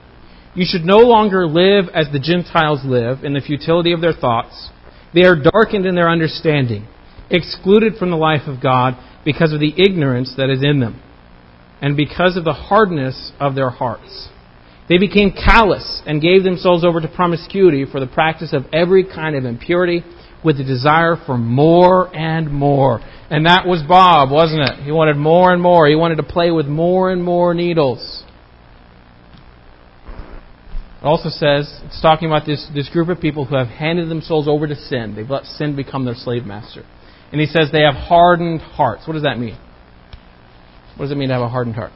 You 0.54 0.66
should 0.68 0.84
no 0.84 0.98
longer 0.98 1.48
live 1.48 1.86
as 1.94 2.08
the 2.12 2.20
Gentiles 2.20 2.82
live, 2.84 3.24
in 3.24 3.34
the 3.34 3.42
futility 3.42 3.94
of 3.94 4.02
their 4.02 4.14
thoughts. 4.14 4.70
They 5.14 5.24
are 5.24 5.36
darkened 5.36 5.86
in 5.86 5.96
their 5.96 6.10
understanding, 6.10 6.88
excluded 7.30 7.96
from 7.98 8.10
the 8.10 8.18
life 8.18 8.48
of 8.48 8.62
God 8.62 8.98
because 9.24 9.54
of 9.54 9.60
the 9.60 9.74
ignorance 9.78 10.34
that 10.38 10.50
is 10.50 10.64
in 10.64 10.80
them, 10.80 11.02
and 11.82 11.96
because 11.96 12.36
of 12.38 12.44
the 12.44 12.54
hardness 12.54 13.32
of 13.40 13.56
their 13.56 13.70
hearts. 13.70 14.30
They 14.90 14.98
became 14.98 15.32
callous 15.32 16.02
and 16.06 16.22
gave 16.22 16.44
themselves 16.44 16.84
over 16.84 17.00
to 17.00 17.08
promiscuity 17.08 17.86
for 17.86 18.00
the 18.00 18.08
practice 18.08 18.52
of 18.52 18.66
every 18.74 19.06
kind 19.06 19.36
of 19.36 19.46
impurity 19.46 20.04
with 20.44 20.58
the 20.58 20.64
desire 20.64 21.16
for 21.26 21.38
more 21.38 22.14
and 22.16 22.52
more. 22.52 23.00
And 23.30 23.46
that 23.46 23.66
was 23.66 23.82
Bob, 23.88 24.32
wasn't 24.32 24.62
it? 24.62 24.84
He 24.84 24.92
wanted 24.92 25.18
more 25.18 25.54
and 25.54 25.62
more. 25.62 25.88
He 25.88 25.96
wanted 25.96 26.16
to 26.16 26.24
play 26.24 26.52
with 26.52 26.66
more 26.66 27.12
and 27.12 27.24
more 27.24 27.54
needles. 27.54 28.24
It 31.02 31.06
also 31.06 31.30
says, 31.30 31.82
it's 31.86 32.02
talking 32.02 32.28
about 32.28 32.46
this, 32.46 32.70
this 32.76 32.90
group 32.90 33.10
of 33.10 33.20
people 33.20 33.46
who 33.46 33.56
have 33.56 33.68
handed 33.68 34.10
themselves 34.10 34.48
over 34.48 34.68
to 34.68 34.76
sin. 34.76 35.16
They've 35.16 35.30
let 35.30 35.46
sin 35.46 35.76
become 35.76 36.06
their 36.06 36.16
slave 36.16 36.46
master. 36.46 36.84
And 37.32 37.40
he 37.40 37.48
says 37.48 37.70
they 37.72 37.82
have 37.82 37.96
hardened 37.96 38.62
hearts. 38.62 39.08
What 39.08 39.14
does 39.14 39.24
that 39.24 39.40
mean? 39.40 39.58
What 40.98 41.06
does 41.06 41.12
it 41.12 41.18
mean 41.18 41.30
to 41.30 41.36
have 41.36 41.44
a 41.44 41.50
hardened 41.50 41.76
heart? 41.76 41.92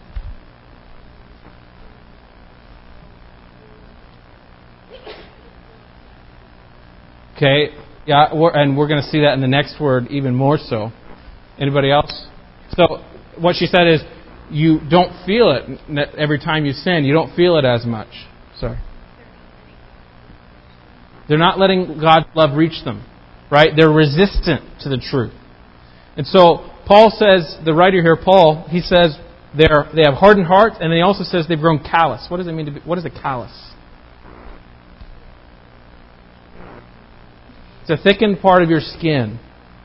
Okay, 7.36 7.76
yeah, 8.06 8.34
we're, 8.34 8.52
and 8.52 8.78
we're 8.78 8.88
going 8.88 9.02
to 9.02 9.10
see 9.10 9.22
that 9.22 9.34
in 9.34 9.42
the 9.42 9.48
next 9.48 9.80
word 9.80 10.08
even 10.10 10.36
more 10.36 10.58
so. 10.58 10.92
Anybody 11.60 11.92
else? 11.92 12.28
So 12.72 13.04
what 13.40 13.56
she 13.56 13.66
said 13.66 13.88
is, 13.88 14.02
you 14.52 14.80
don't 14.90 15.26
feel 15.26 15.50
it 15.52 16.10
every 16.18 16.38
time 16.40 16.66
you 16.66 16.74
sin. 16.74 17.04
You 17.04 17.14
don't 17.14 17.36
feel 17.36 17.58
it 17.58 17.66
as 17.66 17.86
much. 17.86 18.10
Sorry. 18.60 18.78
They're 21.28 21.40
not 21.40 21.58
letting 21.58 22.00
God's 22.00 22.28
love 22.36 22.56
reach 22.56 22.84
them, 22.86 23.04
right? 23.50 23.70
They're 23.76 23.90
resistant 23.90 24.62
to 24.82 24.90
the 24.90 24.98
truth. 24.98 25.34
And 26.16 26.28
so 26.28 26.70
Paul 26.86 27.10
says, 27.10 27.58
the 27.66 27.74
writer 27.74 28.02
here, 28.02 28.16
Paul, 28.24 28.68
he 28.70 28.82
says 28.82 29.18
they're, 29.58 29.90
they 29.96 30.04
have 30.06 30.14
hardened 30.14 30.46
hearts, 30.46 30.76
and 30.80 30.94
he 30.94 31.02
also 31.02 31.24
says 31.24 31.48
they've 31.50 31.60
grown 31.60 31.80
callous. 31.80 32.28
What 32.30 32.38
does 32.38 32.48
it 32.48 32.52
mean 32.52 32.68
to 32.68 32.72
be? 32.74 32.80
What 32.82 33.00
is 33.00 33.06
a 33.06 33.10
callous? 33.10 33.52
It's 37.88 38.02
a 38.02 38.04
thickened 38.04 38.40
part 38.40 38.64
of 38.64 38.70
your 38.72 38.82
skin. 38.82 39.40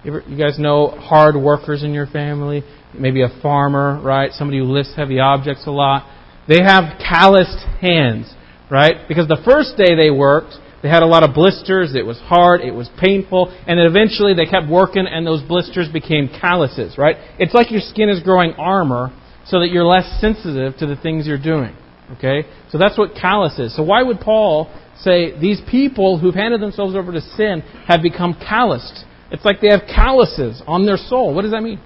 You, 0.05 0.23
guys 0.39 0.59
know 0.59 0.89
hard 0.89 1.37
workers 1.37 1.83
in 1.83 1.93
your 1.93 2.07
family? 2.07 2.63
Maybe 2.99 3.21
a 3.21 3.29
farmer, 3.43 4.01
right? 4.03 4.33
Somebody 4.33 4.59
who 4.59 4.65
lifts 4.65 4.95
heavy 4.97 5.21
objects 5.21 5.67
a 5.67 5.71
lot. 5.71 6.11
They 6.49 6.63
have 6.63 6.99
calloused 6.99 7.63
hands, 7.83 8.33
right? 8.71 9.07
Because 9.07 9.29
the 9.29 9.43
first 9.45 9.77
day 9.77 9.97
they 9.97 10.11
worked, 10.11 10.55
they 10.83 10.89
had 10.89 11.03
a 11.03 11.07
lot 11.07 11.25
of 11.25 11.35
blisters. 11.35 11.95
It 11.95 12.07
was 12.07 12.17
hard. 12.21 12.63
It 12.63 12.73
was 12.73 12.89
painful. 12.99 13.55
And 13.67 13.79
then 13.79 13.85
eventually 13.85 14.33
they 14.33 14.47
kept 14.47 14.71
working 14.71 15.07
and 15.07 15.27
those 15.27 15.43
blisters 15.43 15.93
became 15.93 16.31
calluses, 16.41 16.97
right? 16.97 17.17
It's 17.39 17.53
like 17.53 17.71
your 17.71 17.83
skin 17.83 18.09
is 18.09 18.23
growing 18.23 18.53
armor 18.53 19.13
so 19.45 19.61
that 19.61 19.69
you're 19.69 19.85
less 19.85 20.09
sensitive 20.23 20.79
to 20.79 20.87
the 20.87 20.97
things 20.97 21.27
you're 21.27 21.37
doing. 21.37 21.77
Okay? 22.17 22.49
So 22.71 22.79
that's 22.79 22.97
what 22.97 23.11
callous 23.15 23.59
is. 23.59 23.77
So 23.77 23.83
why 23.83 24.03
would 24.03 24.21
Paul 24.21 24.73
say 25.03 25.39
these 25.39 25.61
people 25.71 26.19
who've 26.19 26.35
handed 26.35 26.61
themselves 26.61 26.95
over 26.95 27.13
to 27.13 27.21
sin 27.21 27.61
have 27.87 28.03
become 28.03 28.35
calloused. 28.35 29.05
It's 29.31 29.45
like 29.45 29.61
they 29.61 29.69
have 29.69 29.83
calluses 29.87 30.63
on 30.67 30.87
their 30.87 30.97
soul. 30.97 31.35
What 31.35 31.43
does 31.43 31.53
that 31.53 31.63
mean? 31.63 31.81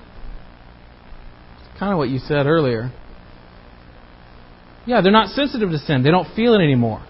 It's 1.59 1.78
kind 1.78 1.92
of 1.92 1.99
what 1.99 2.09
you 2.09 2.18
said 2.18 2.47
earlier. 2.47 2.92
Yeah, 4.87 5.00
they're 5.00 5.12
not 5.12 5.28
sensitive 5.30 5.71
to 5.71 5.78
sin. 5.78 6.02
They 6.02 6.11
don't 6.11 6.35
feel 6.35 6.54
it 6.54 6.62
anymore. 6.62 7.04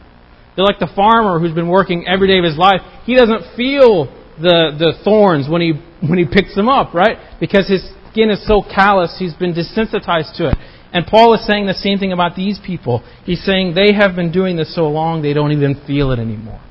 They're 0.56 0.64
like 0.64 0.78
the 0.78 0.90
farmer 0.94 1.40
who's 1.40 1.54
been 1.54 1.68
working 1.68 2.06
every 2.06 2.28
day 2.28 2.38
of 2.38 2.44
his 2.44 2.56
life. 2.56 2.80
He 3.04 3.16
doesn't 3.16 3.56
feel 3.56 4.06
the, 4.40 4.74
the 4.78 4.94
thorns 5.04 5.48
when 5.48 5.60
he, 5.60 5.72
when 6.06 6.18
he 6.18 6.26
picks 6.26 6.54
them 6.54 6.68
up, 6.68 6.94
right? 6.94 7.18
Because 7.40 7.68
his 7.68 7.82
skin 8.10 8.30
is 8.30 8.46
so 8.46 8.62
callous, 8.62 9.16
he's 9.18 9.34
been 9.34 9.54
desensitized 9.54 10.36
to 10.38 10.50
it. 10.50 10.58
And 10.94 11.04
Paul 11.04 11.34
is 11.34 11.44
saying 11.44 11.66
the 11.66 11.74
same 11.74 11.98
thing 11.98 12.12
about 12.12 12.36
these 12.36 12.60
people. 12.64 13.04
He's 13.24 13.44
saying 13.44 13.74
they 13.74 13.92
have 13.92 14.14
been 14.14 14.30
doing 14.30 14.56
this 14.56 14.74
so 14.74 14.88
long, 14.88 15.22
they 15.22 15.32
don't 15.32 15.50
even 15.50 15.82
feel 15.88 16.12
it 16.12 16.20
anymore. 16.20 16.62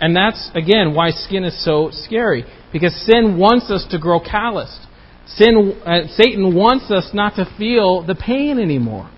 And 0.00 0.16
that's, 0.16 0.50
again, 0.54 0.94
why 0.94 1.10
skin 1.10 1.44
is 1.44 1.64
so 1.64 1.90
scary. 1.92 2.44
Because 2.72 2.92
sin 3.06 3.38
wants 3.38 3.70
us 3.70 3.86
to 3.92 3.98
grow 4.00 4.18
calloused. 4.18 4.80
Sin, 5.26 5.80
uh, 5.86 6.08
Satan 6.08 6.56
wants 6.56 6.90
us 6.90 7.10
not 7.14 7.36
to 7.36 7.46
feel 7.56 8.04
the 8.04 8.16
pain 8.16 8.58
anymore. 8.58 9.08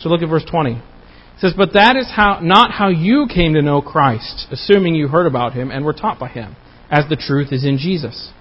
So 0.00 0.08
look 0.08 0.22
at 0.22 0.28
verse 0.28 0.44
20. 0.50 0.72
It 0.72 0.82
says, 1.38 1.54
But 1.56 1.74
that 1.74 1.96
is 1.96 2.10
how, 2.10 2.40
not 2.42 2.72
how 2.72 2.88
you 2.88 3.28
came 3.32 3.54
to 3.54 3.62
know 3.62 3.80
Christ, 3.80 4.48
assuming 4.50 4.96
you 4.96 5.06
heard 5.06 5.26
about 5.26 5.52
him 5.52 5.70
and 5.70 5.84
were 5.84 5.92
taught 5.92 6.18
by 6.18 6.28
him, 6.28 6.56
as 6.90 7.04
the 7.08 7.16
truth 7.16 7.52
is 7.52 7.64
in 7.64 7.78
Jesus. 7.78 8.32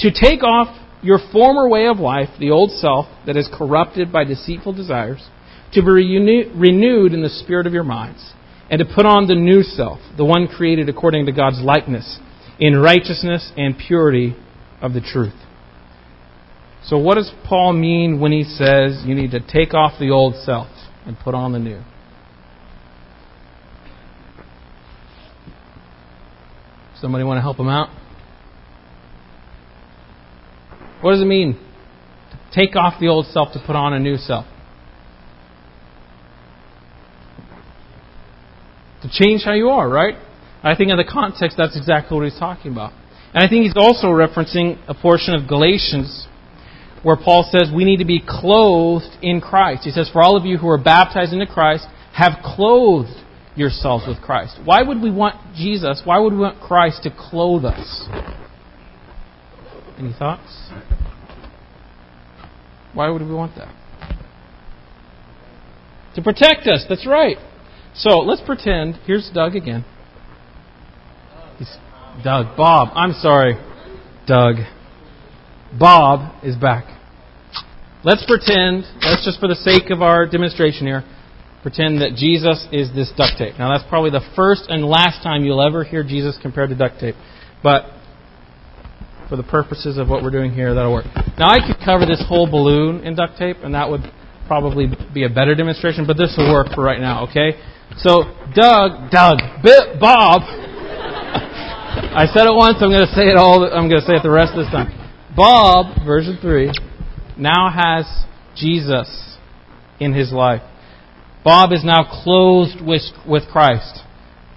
To 0.00 0.10
take 0.10 0.42
off 0.42 0.76
your 1.04 1.18
former 1.32 1.68
way 1.68 1.86
of 1.86 1.98
life, 1.98 2.28
the 2.40 2.50
old 2.50 2.70
self 2.70 3.06
that 3.26 3.36
is 3.36 3.48
corrupted 3.52 4.10
by 4.10 4.24
deceitful 4.24 4.72
desires, 4.72 5.28
to 5.72 5.82
be 5.82 6.50
renewed 6.54 7.12
in 7.12 7.22
the 7.22 7.28
spirit 7.28 7.66
of 7.66 7.72
your 7.72 7.84
minds, 7.84 8.32
and 8.70 8.78
to 8.78 8.84
put 8.84 9.06
on 9.06 9.26
the 9.26 9.34
new 9.34 9.62
self, 9.62 10.00
the 10.16 10.24
one 10.24 10.48
created 10.48 10.88
according 10.88 11.26
to 11.26 11.32
God's 11.32 11.60
likeness, 11.60 12.18
in 12.58 12.76
righteousness 12.76 13.52
and 13.56 13.76
purity 13.76 14.34
of 14.80 14.92
the 14.92 15.00
truth. 15.00 15.34
So, 16.84 16.98
what 16.98 17.14
does 17.14 17.32
Paul 17.48 17.72
mean 17.72 18.20
when 18.20 18.30
he 18.32 18.44
says 18.44 19.02
you 19.04 19.14
need 19.14 19.30
to 19.32 19.40
take 19.40 19.74
off 19.74 19.98
the 19.98 20.10
old 20.10 20.34
self? 20.44 20.68
and 21.06 21.18
put 21.18 21.34
on 21.34 21.52
the 21.52 21.58
new. 21.58 21.82
Somebody 27.00 27.24
want 27.24 27.38
to 27.38 27.42
help 27.42 27.58
him 27.58 27.68
out? 27.68 27.88
What 31.04 31.10
does 31.10 31.20
it 31.20 31.26
mean 31.26 31.52
to 31.52 32.38
take 32.58 32.76
off 32.76 32.98
the 32.98 33.08
old 33.08 33.26
self 33.26 33.52
to 33.52 33.58
put 33.66 33.76
on 33.76 33.92
a 33.92 34.00
new 34.00 34.16
self? 34.16 34.46
To 39.02 39.10
change 39.12 39.42
how 39.44 39.52
you 39.52 39.68
are, 39.68 39.86
right? 39.86 40.14
I 40.62 40.74
think 40.74 40.90
in 40.90 40.96
the 40.96 41.04
context 41.04 41.58
that's 41.58 41.76
exactly 41.76 42.16
what 42.16 42.24
he's 42.24 42.38
talking 42.38 42.72
about. 42.72 42.94
And 43.34 43.44
I 43.44 43.48
think 43.50 43.64
he's 43.64 43.76
also 43.76 44.06
referencing 44.06 44.78
a 44.88 44.94
portion 44.94 45.34
of 45.34 45.46
Galatians 45.46 46.26
where 47.02 47.18
Paul 47.22 47.46
says 47.52 47.70
we 47.70 47.84
need 47.84 47.98
to 47.98 48.06
be 48.06 48.22
clothed 48.26 49.18
in 49.20 49.42
Christ. 49.42 49.84
He 49.84 49.90
says, 49.90 50.08
For 50.10 50.22
all 50.22 50.38
of 50.38 50.46
you 50.46 50.56
who 50.56 50.70
are 50.70 50.82
baptized 50.82 51.34
into 51.34 51.52
Christ, 51.52 51.84
have 52.14 52.38
clothed 52.42 53.12
yourselves 53.56 54.06
with 54.08 54.22
Christ. 54.22 54.58
Why 54.64 54.80
would 54.80 55.02
we 55.02 55.10
want 55.10 55.54
Jesus? 55.54 56.00
Why 56.02 56.18
would 56.18 56.32
we 56.32 56.38
want 56.38 56.62
Christ 56.62 57.02
to 57.02 57.10
clothe 57.10 57.66
us? 57.66 58.08
Any 59.98 60.12
thoughts? 60.18 60.70
Why 62.92 63.08
would 63.10 63.22
we 63.22 63.34
want 63.34 63.56
that? 63.56 63.74
To 66.14 66.22
protect 66.22 66.66
us, 66.66 66.84
that's 66.88 67.06
right. 67.06 67.36
So 67.94 68.18
let's 68.18 68.42
pretend. 68.44 68.96
Here's 69.06 69.30
Doug 69.32 69.56
again. 69.56 69.84
He's, 71.58 71.70
Doug, 72.22 72.56
Bob, 72.56 72.88
I'm 72.94 73.12
sorry. 73.12 73.54
Doug. 74.26 74.56
Bob 75.78 76.44
is 76.44 76.56
back. 76.56 76.84
Let's 78.04 78.24
pretend, 78.26 78.84
let's 79.00 79.24
just 79.24 79.40
for 79.40 79.48
the 79.48 79.56
sake 79.56 79.90
of 79.90 80.02
our 80.02 80.26
demonstration 80.26 80.86
here, 80.86 81.02
pretend 81.62 82.02
that 82.02 82.14
Jesus 82.16 82.68
is 82.70 82.92
this 82.94 83.10
duct 83.16 83.38
tape. 83.38 83.54
Now, 83.58 83.72
that's 83.72 83.88
probably 83.88 84.10
the 84.10 84.20
first 84.36 84.66
and 84.68 84.84
last 84.84 85.22
time 85.22 85.42
you'll 85.44 85.66
ever 85.66 85.82
hear 85.82 86.04
Jesus 86.04 86.38
compared 86.42 86.68
to 86.68 86.76
duct 86.76 87.00
tape. 87.00 87.14
But 87.62 87.84
for 89.34 89.42
the 89.42 89.50
purposes 89.50 89.98
of 89.98 90.08
what 90.08 90.22
we're 90.22 90.30
doing 90.30 90.52
here, 90.52 90.74
that'll 90.74 90.92
work. 90.92 91.06
Now, 91.38 91.50
I 91.50 91.58
could 91.58 91.82
cover 91.84 92.06
this 92.06 92.22
whole 92.28 92.48
balloon 92.48 93.02
in 93.04 93.16
duct 93.16 93.36
tape, 93.36 93.56
and 93.64 93.74
that 93.74 93.90
would 93.90 94.02
probably 94.46 94.86
be 95.12 95.24
a 95.24 95.28
better 95.28 95.56
demonstration, 95.56 96.06
but 96.06 96.16
this 96.16 96.34
will 96.38 96.52
work 96.52 96.68
for 96.74 96.84
right 96.84 97.00
now, 97.00 97.26
okay? 97.28 97.58
So, 97.98 98.22
Doug, 98.54 99.10
Doug, 99.10 99.38
Bob, 99.98 100.42
I 102.14 102.26
said 102.32 102.46
it 102.46 102.54
once, 102.54 102.76
I'm 102.80 102.90
going 102.90 103.06
to 103.06 103.12
say 103.12 103.26
it 103.26 103.36
all, 103.36 103.64
I'm 103.64 103.88
going 103.88 104.00
to 104.00 104.06
say 104.06 104.14
it 104.14 104.22
the 104.22 104.30
rest 104.30 104.52
of 104.52 104.64
this 104.64 104.70
time. 104.70 104.94
Bob, 105.34 106.06
version 106.06 106.38
3, 106.40 106.70
now 107.36 107.70
has 107.70 108.06
Jesus 108.54 109.36
in 109.98 110.14
his 110.14 110.32
life. 110.32 110.62
Bob 111.42 111.72
is 111.72 111.82
now 111.84 112.06
clothed 112.22 112.80
with, 112.80 113.02
with 113.26 113.48
Christ. 113.50 114.02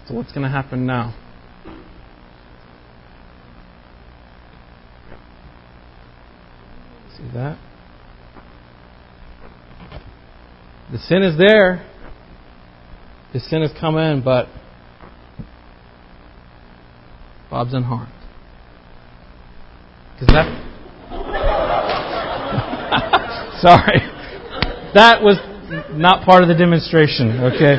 So, 0.08 0.14
what's 0.14 0.32
going 0.32 0.44
to 0.44 0.50
happen 0.50 0.86
now? 0.86 1.16
See 7.18 7.24
that? 7.34 7.58
The 10.92 11.00
sin 11.00 11.24
is 11.24 11.38
there. 11.38 11.86
The 13.34 13.40
sin 13.40 13.62
has 13.62 13.72
come 13.80 13.98
in, 13.98 14.22
but 14.24 14.48
Bob's 17.50 17.74
unharmed. 17.74 18.14
Because 20.14 20.28
that 20.28 20.64
Sorry. 23.62 24.00
That 24.94 25.24
was 25.24 25.38
not 25.92 26.24
part 26.24 26.44
of 26.44 26.50
the 26.50 26.56
demonstration, 26.56 27.42
okay? 27.42 27.78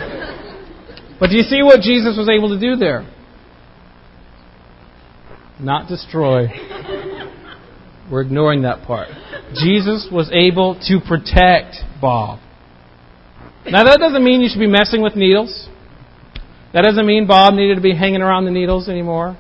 But 1.21 1.31
do 1.31 1.37
you 1.37 1.45
see 1.45 1.63
what 1.63 1.81
Jesus 1.81 2.17
was 2.17 2.29
able 2.29 2.49
to 2.49 2.61
do 2.61 2.77
there? 2.77 3.07
Not 5.61 5.89
destroy. 5.89 6.49
We're 8.11 8.23
ignoring 8.23 8.63
that 8.63 8.87
part. 8.87 9.09
Jesus 9.55 10.09
was 10.11 10.31
able 10.33 10.75
to 10.89 11.01
protect 11.07 11.77
Bob. 12.01 12.41
Now, 13.67 13.85
that 13.85 13.99
doesn't 13.99 14.25
mean 14.25 14.41
you 14.41 14.49
should 14.49 14.61
be 14.61 14.67
messing 14.67 15.03
with 15.03 15.15
needles. 15.15 15.69
That 16.73 16.83
doesn't 16.83 17.07
mean 17.07 17.27
Bob 17.27 17.55
needed 17.55 17.77
to 17.77 17.81
be 17.81 17.95
hanging 17.95 18.23
around 18.23 18.45
the 18.45 18.51
needles 18.51 18.89
anymore. 18.89 19.39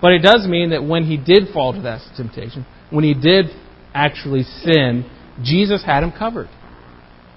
But 0.00 0.12
it 0.12 0.20
does 0.20 0.46
mean 0.48 0.70
that 0.70 0.84
when 0.84 1.04
he 1.04 1.16
did 1.16 1.52
fall 1.52 1.72
to 1.72 1.80
that 1.82 2.00
temptation, 2.16 2.64
when 2.90 3.04
he 3.04 3.14
did 3.14 3.46
actually 3.92 4.42
sin, 4.42 5.08
Jesus 5.42 5.84
had 5.84 6.02
him 6.02 6.12
covered. 6.16 6.48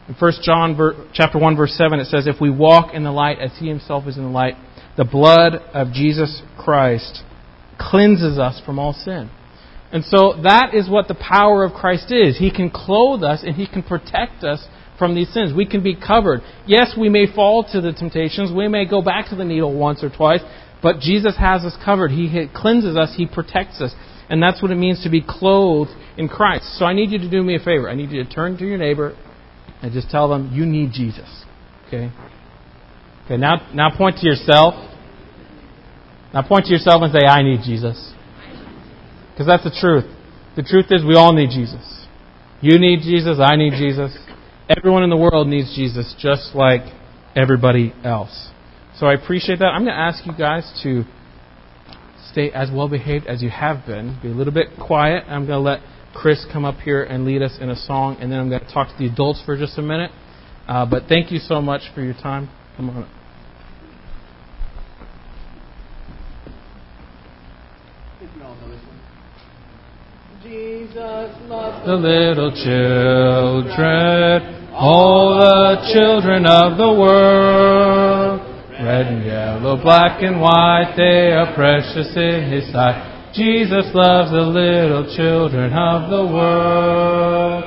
In 0.08 0.16
1 0.16 0.34
John 0.44 1.10
chapter 1.14 1.40
1 1.40 1.56
verse 1.56 1.74
7 1.78 2.00
it 2.00 2.06
says 2.06 2.28
if 2.28 2.42
we 2.42 2.50
walk 2.50 2.94
in 2.94 3.04
the 3.04 3.12
light 3.12 3.40
as 3.40 3.52
he 3.58 3.70
himself 3.70 4.06
is 4.06 4.18
in 4.18 4.24
the 4.24 4.30
light 4.30 4.56
the 4.98 5.06
blood 5.06 5.56
of 5.74 5.94
Jesus 5.94 6.42
Christ 6.58 7.24
cleanses 7.80 8.38
us 8.38 8.62
from 8.66 8.80
all 8.80 8.94
sin. 8.94 9.30
And 9.94 10.04
so 10.04 10.42
that 10.44 10.74
is 10.74 10.90
what 10.90 11.08
the 11.08 11.16
power 11.16 11.64
of 11.64 11.74
Christ 11.74 12.12
is. 12.12 12.38
He 12.38 12.52
can 12.52 12.72
clothe 12.72 13.24
us 13.24 13.44
and 13.44 13.56
he 13.56 13.68
can 13.68 13.84
protect 13.84 14.44
us 14.44 14.66
from 14.98 15.14
these 15.14 15.32
sins. 15.32 15.54
We 15.56 15.68
can 15.68 15.84
be 15.84 15.96
covered. 15.96 16.42
Yes, 16.66 16.96
we 17.00 17.10
may 17.10 17.32
fall 17.32 17.64
to 17.72 17.80
the 17.80 17.94
temptations. 17.94 18.52
We 18.52 18.68
may 18.68 18.86
go 18.86 19.04
back 19.04 19.30
to 19.30 19.36
the 19.36 19.46
needle 19.46 19.78
once 19.78 20.04
or 20.04 20.10
twice, 20.10 20.42
but 20.82 21.00
Jesus 21.00 21.38
has 21.38 21.64
us 21.64 21.78
covered. 21.86 22.10
He 22.10 22.48
cleanses 22.56 22.98
us. 22.98 23.14
He 23.16 23.28
protects 23.28 23.82
us. 23.82 23.94
And 24.30 24.42
that's 24.42 24.64
what 24.64 24.72
it 24.72 24.78
means 24.78 25.04
to 25.04 25.12
be 25.12 25.22
clothed 25.22 25.92
in 26.18 26.28
Christ. 26.28 26.80
So 26.80 26.86
I 26.86 26.94
need 26.94 27.12
you 27.12 27.20
to 27.20 27.30
do 27.30 27.44
me 27.44 27.56
a 27.56 27.60
favor. 27.60 27.88
I 27.88 27.94
need 27.94 28.10
you 28.10 28.24
to 28.24 28.30
turn 28.30 28.58
to 28.58 28.66
your 28.66 28.80
neighbor 28.80 29.16
and 29.84 29.94
just 29.94 30.10
tell 30.10 30.28
them 30.28 30.52
you 30.54 30.66
need 30.66 30.92
Jesus. 30.92 31.46
Okay? 31.88 32.12
Okay, 33.26 33.38
now 33.38 33.68
now 33.74 33.96
point 33.96 34.18
to 34.18 34.26
yourself. 34.26 34.74
Now 36.34 36.42
point 36.48 36.66
to 36.66 36.72
yourself 36.72 37.04
and 37.04 37.14
say, 37.14 37.28
I 37.28 37.44
need 37.44 37.60
Jesus. 37.64 38.13
Because 39.34 39.48
that's 39.48 39.64
the 39.64 39.76
truth. 39.80 40.06
The 40.56 40.64
truth 40.64 40.86
is 40.92 41.04
we 41.04 41.16
all 41.16 41.34
need 41.34 41.50
Jesus. 41.50 42.06
You 42.62 42.80
need 42.80 43.02
Jesus, 43.02 43.40
I 43.42 43.56
need 43.56 43.72
Jesus. 43.72 44.16
Everyone 44.70 45.04
in 45.04 45.10
the 45.10 45.18
world 45.18 45.48
needs 45.48 45.76
Jesus 45.76 46.16
just 46.18 46.56
like 46.56 46.82
everybody 47.36 47.94
else. 48.04 48.52
So 48.96 49.08
I 49.08 49.14
appreciate 49.14 49.60
that. 49.60 49.66
I'm 49.66 49.84
going 49.84 49.96
to 49.96 50.00
ask 50.00 50.26
you 50.26 50.34
guys 50.38 50.72
to 50.84 51.04
stay 52.32 52.52
as 52.52 52.70
well 52.72 52.88
behaved 52.88 53.26
as 53.26 53.42
you 53.42 53.50
have 53.50 53.86
been. 53.86 54.20
Be 54.22 54.30
a 54.30 54.34
little 54.34 54.54
bit 54.54 54.68
quiet. 54.80 55.24
I'm 55.28 55.48
going 55.48 55.64
to 55.64 55.70
let 55.70 55.80
Chris 56.14 56.46
come 56.54 56.64
up 56.64 56.78
here 56.78 57.04
and 57.04 57.26
lead 57.26 57.42
us 57.42 57.58
in 57.60 57.70
a 57.70 57.76
song, 57.76 58.18
and 58.22 58.32
then 58.32 58.40
I'm 58.40 58.50
going 58.50 58.62
to 58.62 58.72
talk 58.72 58.88
to 58.90 58.98
the 58.98 59.12
adults 59.12 59.42
for 59.46 59.58
just 59.58 59.78
a 59.80 59.82
minute. 59.82 60.12
Uh, 60.68 60.86
but 60.86 61.04
thank 61.10 61.32
you 61.32 61.40
so 61.40 61.60
much 61.60 61.82
for 61.96 62.02
your 62.02 62.14
time. 62.14 62.50
Come 62.78 62.90
on. 62.92 63.10
Jesus 70.44 71.32
loves 71.50 71.73
the 71.86 71.96
little 71.96 72.52
children, 72.52 73.74
all 74.74 75.38
the 75.40 75.94
children 75.94 76.46
of 76.46 76.78
the 76.78 76.92
world. 76.94 78.40
Red 78.72 79.08
and 79.08 79.26
yellow, 79.26 79.82
black 79.82 80.22
and 80.24 80.40
white, 80.40 80.94
they 80.98 81.32
are 81.32 81.54
precious 81.56 82.16
in 82.16 82.52
His 82.52 82.72
sight. 82.72 83.32
Jesus 83.34 83.86
loves 83.94 84.32
the 84.32 84.42
little 84.42 85.16
children 85.16 85.74
of 85.74 86.10
the 86.10 86.26
world. 86.34 87.64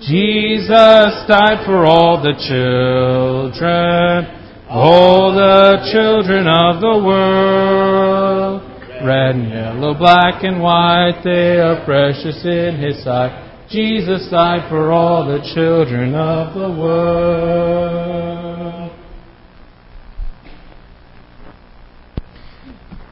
Jesus 0.00 1.24
died 1.26 1.64
for 1.64 1.84
all 1.86 2.22
the 2.22 2.34
children, 2.48 4.26
all 4.68 5.34
the 5.34 5.78
children 5.92 6.46
of 6.46 6.80
the 6.80 6.98
world. 7.04 8.65
Red 9.06 9.36
and 9.36 9.50
yellow, 9.50 9.94
black 9.94 10.42
and 10.42 10.60
white, 10.60 11.20
they 11.22 11.60
are 11.60 11.84
precious 11.84 12.44
in 12.44 12.80
His 12.80 13.04
sight. 13.04 13.44
Jesus 13.70 14.28
died 14.30 14.68
for 14.68 14.90
all 14.90 15.26
the 15.26 15.38
children 15.54 16.14
of 16.16 16.54
the 16.54 16.68
world. 16.80 18.26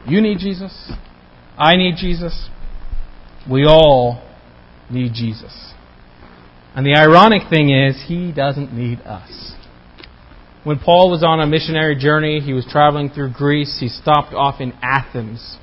You 0.09 0.20
need 0.20 0.38
Jesus. 0.38 0.92
I 1.57 1.76
need 1.76 1.94
Jesus. 1.96 2.48
We 3.48 3.64
all 3.64 4.20
need 4.90 5.12
Jesus. 5.14 5.72
And 6.74 6.85
the 6.85 6.96
ironic 6.98 7.48
thing 7.48 7.70
is, 7.70 8.04
he 8.09 8.33
doesn't 8.33 8.72
need 8.72 9.00
us. 9.02 9.52
When 10.64 10.78
Paul 10.80 11.11
was 11.11 11.22
on 11.22 11.40
a 11.40 11.46
missionary 11.46 11.94
journey, 11.94 12.40
he 12.40 12.52
was 12.52 12.66
traveling 12.68 13.11
through 13.11 13.33
Greece, 13.33 13.78
he 13.78 13.88
stopped 13.88 14.35
off 14.35 14.61
in 14.61 14.72
Athens. 14.83 15.59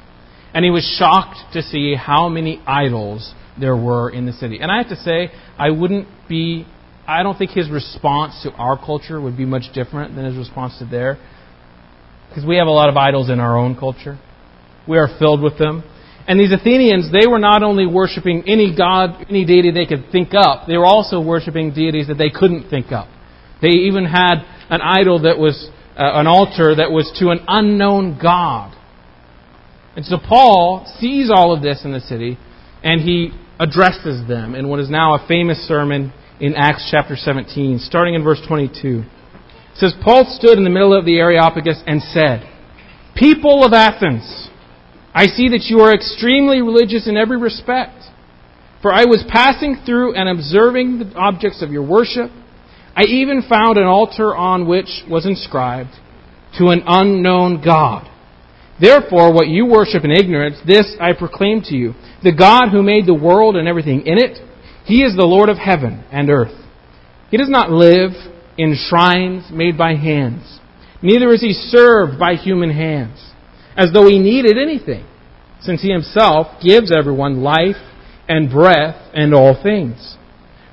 And 0.54 0.66
he 0.66 0.72
was 0.72 0.84
shocked 0.98 1.54
to 1.54 1.62
see 1.62 1.96
how 1.96 2.28
many 2.28 2.62
idols 2.68 3.34
there 3.60 3.76
were 3.76 4.10
in 4.10 4.26
the 4.26 4.34
city. 4.34 4.60
And 4.60 4.72
I 4.72 4.78
have 4.78 4.90
to 4.90 4.96
say, 4.96 5.32
I 5.58 5.70
wouldn't 5.70 6.08
be, 6.28 6.66
I 7.08 7.24
don't 7.24 7.38
think 7.38 7.52
his 7.52 7.70
response 7.70 8.42
to 8.44 8.52
our 8.52 8.78
culture 8.78 9.20
would 9.22 9.38
be 9.38 9.46
much 9.46 9.74
different 9.74 10.16
than 10.16 10.26
his 10.26 10.36
response 10.36 10.78
to 10.80 10.86
there. 10.86 11.18
Because 12.30 12.46
we 12.46 12.58
have 12.58 12.68
a 12.68 12.72
lot 12.72 12.90
of 12.90 12.98
idols 12.98 13.30
in 13.30 13.40
our 13.40 13.58
own 13.58 13.76
culture. 13.78 14.20
We 14.88 14.98
are 14.98 15.08
filled 15.20 15.42
with 15.42 15.58
them. 15.58 15.84
And 16.28 16.40
these 16.40 16.54
Athenians, 16.54 17.12
they 17.12 17.28
were 17.28 17.40
not 17.40 17.64
only 17.64 17.86
worshiping 17.86 18.44
any 18.48 18.76
god, 18.76 19.26
any 19.30 19.46
deity 19.46 19.72
they 19.72 19.86
could 19.86 20.12
think 20.12 20.30
up, 20.34 20.68
they 20.68 20.78
were 20.78 20.86
also 20.86 21.22
worshiping 21.22 21.74
deities 21.74 22.08
that 22.08 22.18
they 22.18 22.30
couldn't 22.30 22.70
think 22.70 22.92
up. 22.92 23.08
They 23.62 23.70
even 23.70 24.06
had 24.06 24.36
an 24.70 24.82
idol 24.82 25.24
that 25.24 25.38
was, 25.38 25.70
uh, 25.98 26.04
an 26.14 26.28
altar 26.28 26.76
that 26.76 26.92
was 26.92 27.12
to 27.20 27.30
an 27.30 27.40
unknown 27.48 28.20
god. 28.22 28.78
And 29.96 30.06
so 30.06 30.18
Paul 30.18 30.86
sees 31.00 31.30
all 31.30 31.54
of 31.54 31.62
this 31.62 31.84
in 31.84 31.92
the 31.92 32.00
city, 32.00 32.38
and 32.84 33.02
he 33.02 33.32
addresses 33.60 34.28
them 34.28 34.56
in 34.56 34.68
what 34.68 34.80
is 34.80 34.90
now 34.90 35.16
a 35.16 35.28
famous 35.28 35.58
sermon 35.68 36.14
in 36.40 36.56
Acts 36.56 36.88
chapter 36.90 37.16
17, 37.16 37.80
starting 37.80 38.16
in 38.16 38.24
verse 38.24 38.42
22. 38.48 39.04
It 39.04 39.78
says, 39.78 39.94
Paul 40.04 40.26
stood 40.26 40.58
in 40.58 40.64
the 40.64 40.70
middle 40.70 40.98
of 40.98 41.06
the 41.06 41.18
Areopagus 41.20 41.84
and 41.86 42.02
said, 42.02 42.48
People 43.16 43.64
of 43.64 43.74
Athens, 43.74 44.50
I 45.14 45.28
see 45.28 45.50
that 45.50 45.66
you 45.70 45.82
are 45.82 45.94
extremely 45.94 46.62
religious 46.62 47.08
in 47.08 47.18
every 47.18 47.38
respect. 47.38 48.02
For 48.82 48.92
I 48.92 49.06
was 49.06 49.24
passing 49.28 49.84
through 49.86 50.16
and 50.16 50.28
observing 50.28 51.00
the 51.00 51.14
objects 51.16 51.62
of 51.62 51.72
your 51.72 51.86
worship. 51.86 52.32
I 52.96 53.04
even 53.04 53.44
found 53.48 53.78
an 53.78 53.86
altar 53.86 54.36
on 54.36 54.68
which 54.68 55.04
was 55.08 55.26
inscribed, 55.26 55.92
To 56.58 56.70
an 56.70 56.84
unknown 56.88 57.62
God. 57.64 58.11
Therefore, 58.82 59.32
what 59.32 59.48
you 59.48 59.68
worship 59.68 60.04
in 60.04 60.12
ignorance, 60.12 60.58
this 60.66 60.96
I 61.00 61.14
proclaim 61.14 61.62
to 61.66 61.76
you. 61.76 61.94
The 62.24 62.36
God 62.36 62.70
who 62.72 62.82
made 62.82 63.06
the 63.06 63.14
world 63.14 63.56
and 63.56 63.68
everything 63.68 64.08
in 64.08 64.18
it, 64.18 64.40
He 64.86 65.04
is 65.04 65.16
the 65.16 65.26
Lord 65.26 65.50
of 65.50 65.58
heaven 65.58 66.04
and 66.12 66.30
earth. 66.30 66.58
He 67.30 67.38
does 67.38 67.50
not 67.50 67.72
live 67.72 68.12
in 68.58 68.76
shrines 68.76 69.46
made 69.52 69.78
by 69.78 69.96
hands, 69.96 70.60
neither 71.02 71.32
is 71.32 71.42
He 71.42 71.54
served 71.54 72.20
by 72.20 72.34
human 72.36 72.72
hands 72.72 73.32
as 73.76 73.92
though 73.94 74.08
he 74.08 74.20
needed 74.20 74.58
anything, 74.58 75.06
since 75.62 75.82
he 75.82 75.92
himself 75.92 76.62
gives 76.62 76.92
everyone 76.92 77.42
life 77.42 77.82
and 78.28 78.50
breath 78.50 79.12
and 79.14 79.34
all 79.34 79.62
things. 79.62 80.18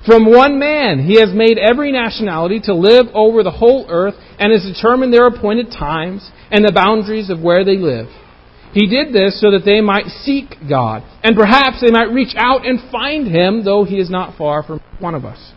From 0.05 0.31
one 0.31 0.59
man 0.59 0.99
he 0.99 1.19
has 1.19 1.33
made 1.33 1.57
every 1.57 1.91
nationality 1.91 2.61
to 2.61 2.73
live 2.73 3.07
over 3.13 3.43
the 3.43 3.51
whole 3.51 3.85
earth 3.89 4.15
and 4.39 4.51
has 4.51 4.63
determined 4.63 5.13
their 5.13 5.27
appointed 5.27 5.71
times 5.71 6.29
and 6.51 6.63
the 6.63 6.71
boundaries 6.73 7.29
of 7.29 7.41
where 7.41 7.65
they 7.65 7.77
live. 7.77 8.07
He 8.73 8.87
did 8.87 9.13
this 9.13 9.41
so 9.41 9.51
that 9.51 9.65
they 9.65 9.81
might 9.81 10.05
seek 10.05 10.55
God, 10.69 11.03
and 11.23 11.35
perhaps 11.35 11.81
they 11.81 11.91
might 11.91 12.13
reach 12.13 12.35
out 12.37 12.67
and 12.67 12.79
find 12.91 13.27
him, 13.27 13.65
though 13.65 13.83
he 13.83 13.99
is 13.99 14.11
not 14.11 14.37
far 14.37 14.61
from 14.61 14.79
one 14.99 15.15
of 15.15 15.25
us. 15.25 15.53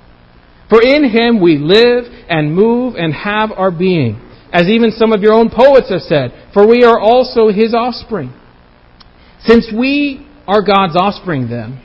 For 0.70 0.80
in 0.82 1.04
him 1.10 1.40
we 1.40 1.58
live 1.58 2.04
and 2.28 2.54
move 2.54 2.94
and 2.94 3.12
have 3.12 3.50
our 3.52 3.70
being 3.70 4.30
as 4.52 4.68
even 4.68 4.90
some 4.90 5.12
of 5.12 5.22
your 5.22 5.32
own 5.32 5.50
poets 5.50 5.88
have 5.90 6.02
said, 6.02 6.50
for 6.52 6.66
we 6.66 6.84
are 6.84 7.00
also 7.00 7.48
his 7.48 7.74
offspring. 7.74 8.32
Since 9.44 9.72
we 9.76 10.26
are 10.46 10.62
God's 10.62 10.94
offspring, 10.96 11.48
then, 11.48 11.82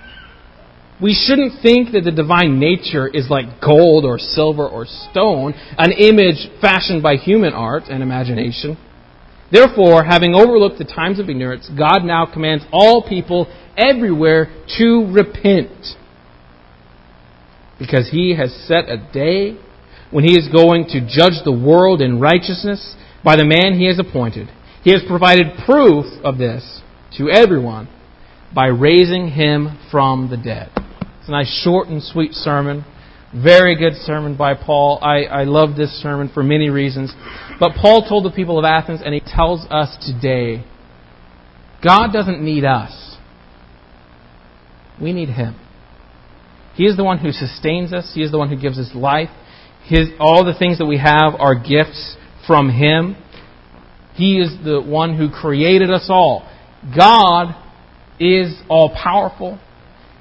we 1.01 1.13
shouldn't 1.13 1.62
think 1.62 1.91
that 1.91 2.03
the 2.03 2.12
divine 2.12 2.60
nature 2.60 3.07
is 3.07 3.29
like 3.29 3.62
gold 3.62 4.03
or 4.03 4.17
silver 4.17 4.67
or 4.67 4.86
stone, 4.86 5.53
an 5.77 5.91
image 5.91 6.49
fashioned 6.60 7.03
by 7.03 7.15
human 7.15 7.53
art 7.53 7.83
and 7.89 8.01
imagination. 8.01 8.77
Therefore, 9.51 10.03
having 10.03 10.33
overlooked 10.33 10.79
the 10.79 10.86
times 10.86 11.19
of 11.19 11.29
ignorance, 11.29 11.69
God 11.69 12.03
now 12.03 12.25
commands 12.25 12.65
all 12.71 13.07
people 13.07 13.47
everywhere 13.77 14.47
to 14.79 15.12
repent. 15.13 15.95
Because 17.79 18.10
he 18.12 18.36
has 18.36 18.51
set 18.67 18.89
a 18.89 18.97
day 19.13 19.57
when 20.10 20.23
he 20.23 20.36
is 20.36 20.47
going 20.47 20.86
to 20.86 21.01
judge 21.01 21.43
the 21.45 21.51
world 21.51 22.01
in 22.01 22.19
righteousness 22.19 22.95
by 23.23 23.36
the 23.36 23.45
man 23.45 23.77
he 23.77 23.88
has 23.88 23.99
appointed. 23.99 24.49
He 24.83 24.91
has 24.91 25.03
provided 25.07 25.63
proof 25.65 26.05
of 26.23 26.39
this 26.39 26.81
to 27.17 27.29
everyone 27.29 27.88
by 28.53 28.67
raising 28.67 29.29
him 29.29 29.77
from 29.91 30.29
the 30.29 30.38
dead. 30.38 30.71
Nice 31.29 31.61
short 31.63 31.87
and 31.87 32.01
sweet 32.01 32.33
sermon. 32.33 32.85
Very 33.35 33.75
good 33.75 33.93
sermon 34.03 34.37
by 34.37 34.53
Paul. 34.53 34.99
I, 35.01 35.23
I 35.23 35.43
love 35.43 35.75
this 35.75 35.91
sermon 36.01 36.29
for 36.33 36.43
many 36.43 36.69
reasons. 36.69 37.13
But 37.59 37.73
Paul 37.81 38.07
told 38.07 38.23
the 38.25 38.35
people 38.35 38.57
of 38.57 38.65
Athens, 38.65 39.01
and 39.03 39.13
he 39.13 39.19
tells 39.19 39.65
us 39.69 39.97
today 40.05 40.65
God 41.83 42.11
doesn't 42.13 42.41
need 42.41 42.63
us, 42.63 43.17
we 45.01 45.13
need 45.13 45.29
him. 45.29 45.59
He 46.77 46.85
is 46.85 46.95
the 46.95 47.03
one 47.03 47.17
who 47.17 47.31
sustains 47.31 47.91
us, 47.91 48.11
He 48.13 48.21
is 48.21 48.31
the 48.31 48.37
one 48.37 48.49
who 48.49 48.55
gives 48.55 48.77
us 48.77 48.91
life. 48.93 49.29
His, 49.85 50.09
all 50.19 50.45
the 50.45 50.53
things 50.57 50.77
that 50.77 50.85
we 50.85 50.99
have 50.99 51.33
are 51.39 51.55
gifts 51.55 52.15
from 52.45 52.69
Him. 52.69 53.15
He 54.13 54.39
is 54.39 54.55
the 54.63 54.81
one 54.81 55.17
who 55.17 55.29
created 55.31 55.89
us 55.89 56.05
all. 56.07 56.47
God 56.95 57.55
is 58.19 58.55
all 58.69 58.95
powerful. 58.95 59.59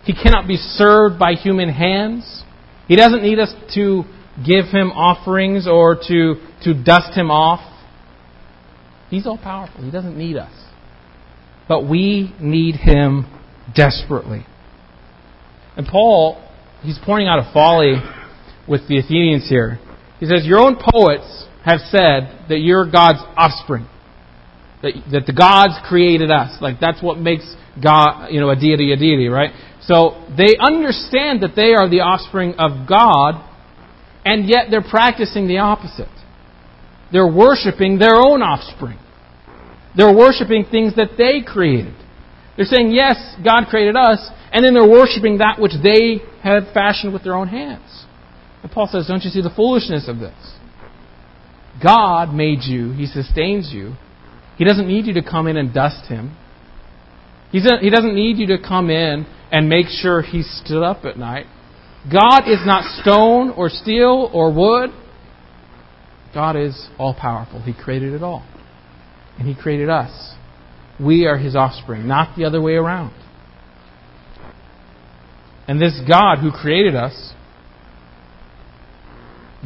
He 0.06 0.14
cannot 0.14 0.46
be 0.46 0.56
served 0.56 1.18
by 1.18 1.32
human 1.32 1.68
hands. 1.68 2.44
He 2.86 2.94
doesn't 2.94 3.22
need 3.22 3.40
us 3.40 3.52
to 3.74 4.04
give 4.46 4.66
Him 4.66 4.92
offerings 4.92 5.66
or 5.66 5.96
to, 5.96 6.34
to 6.62 6.74
dust 6.84 7.16
Him 7.16 7.30
off. 7.30 7.60
He's 9.10 9.26
all 9.26 9.38
powerful. 9.38 9.82
He 9.82 9.90
doesn't 9.90 10.16
need 10.16 10.36
us. 10.36 10.52
But 11.68 11.88
we 11.88 12.32
need 12.40 12.76
Him 12.76 13.26
desperately. 13.74 14.46
And 15.76 15.86
Paul, 15.86 16.42
he's 16.82 16.98
pointing 17.04 17.26
out 17.26 17.40
a 17.40 17.50
folly 17.52 17.94
with 18.68 18.88
the 18.88 18.98
Athenians 18.98 19.48
here. 19.48 19.80
He 20.20 20.26
says, 20.26 20.46
Your 20.46 20.60
own 20.60 20.76
poets 20.76 21.46
have 21.64 21.80
said 21.80 22.46
that 22.48 22.60
you're 22.60 22.88
God's 22.90 23.18
offspring. 23.36 23.88
That, 24.86 25.10
that 25.10 25.26
the 25.26 25.32
gods 25.32 25.74
created 25.88 26.30
us. 26.30 26.62
Like 26.62 26.78
that's 26.80 27.02
what 27.02 27.18
makes 27.18 27.44
God, 27.82 28.28
you 28.28 28.40
know, 28.40 28.50
a 28.50 28.56
deity 28.56 28.92
a 28.92 28.96
deity, 28.96 29.26
right? 29.26 29.50
So 29.82 30.24
they 30.30 30.54
understand 30.58 31.42
that 31.42 31.54
they 31.54 31.74
are 31.74 31.90
the 31.90 32.00
offspring 32.06 32.54
of 32.58 32.88
God, 32.88 33.42
and 34.24 34.48
yet 34.48 34.66
they're 34.70 34.86
practicing 34.86 35.48
the 35.48 35.58
opposite. 35.58 36.10
They're 37.12 37.30
worshiping 37.30 37.98
their 37.98 38.14
own 38.14 38.42
offspring. 38.42 38.98
They're 39.96 40.14
worshiping 40.14 40.66
things 40.70 40.94
that 40.96 41.16
they 41.16 41.42
created. 41.46 41.94
They're 42.56 42.66
saying, 42.66 42.90
yes, 42.90 43.16
God 43.44 43.66
created 43.68 43.96
us, 43.96 44.30
and 44.52 44.64
then 44.64 44.74
they're 44.74 44.88
worshiping 44.88 45.38
that 45.38 45.60
which 45.60 45.72
they 45.82 46.22
have 46.42 46.64
fashioned 46.72 47.12
with 47.12 47.22
their 47.22 47.34
own 47.34 47.48
hands. 47.48 48.06
And 48.62 48.72
Paul 48.72 48.88
says, 48.90 49.06
Don't 49.06 49.22
you 49.22 49.30
see 49.30 49.42
the 49.42 49.52
foolishness 49.54 50.08
of 50.08 50.18
this? 50.18 50.34
God 51.82 52.34
made 52.34 52.62
you, 52.62 52.92
He 52.92 53.06
sustains 53.06 53.70
you. 53.72 53.94
He 54.56 54.64
doesn't 54.64 54.88
need 54.88 55.06
you 55.06 55.14
to 55.14 55.22
come 55.22 55.46
in 55.46 55.56
and 55.56 55.72
dust 55.72 56.06
Him. 56.06 56.36
He 57.52 57.60
doesn't 57.60 58.14
need 58.14 58.38
you 58.38 58.46
to 58.48 58.58
come 58.58 58.90
in 58.90 59.26
and 59.52 59.68
make 59.68 59.86
sure 59.88 60.22
He 60.22 60.42
stood 60.42 60.82
up 60.82 61.04
at 61.04 61.18
night. 61.18 61.46
God 62.10 62.48
is 62.48 62.60
not 62.64 62.84
stone 63.02 63.50
or 63.50 63.68
steel 63.68 64.30
or 64.32 64.52
wood. 64.52 64.90
God 66.34 66.56
is 66.56 66.88
all 66.98 67.14
powerful. 67.14 67.62
He 67.62 67.72
created 67.72 68.14
it 68.14 68.22
all. 68.22 68.46
And 69.38 69.48
He 69.48 69.54
created 69.60 69.88
us. 69.88 70.34
We 71.00 71.26
are 71.26 71.36
His 71.36 71.56
offspring, 71.56 72.06
not 72.06 72.36
the 72.36 72.44
other 72.44 72.60
way 72.60 72.74
around. 72.74 73.14
And 75.68 75.80
this 75.80 76.00
God 76.08 76.38
who 76.38 76.50
created 76.52 76.94
us 76.94 77.32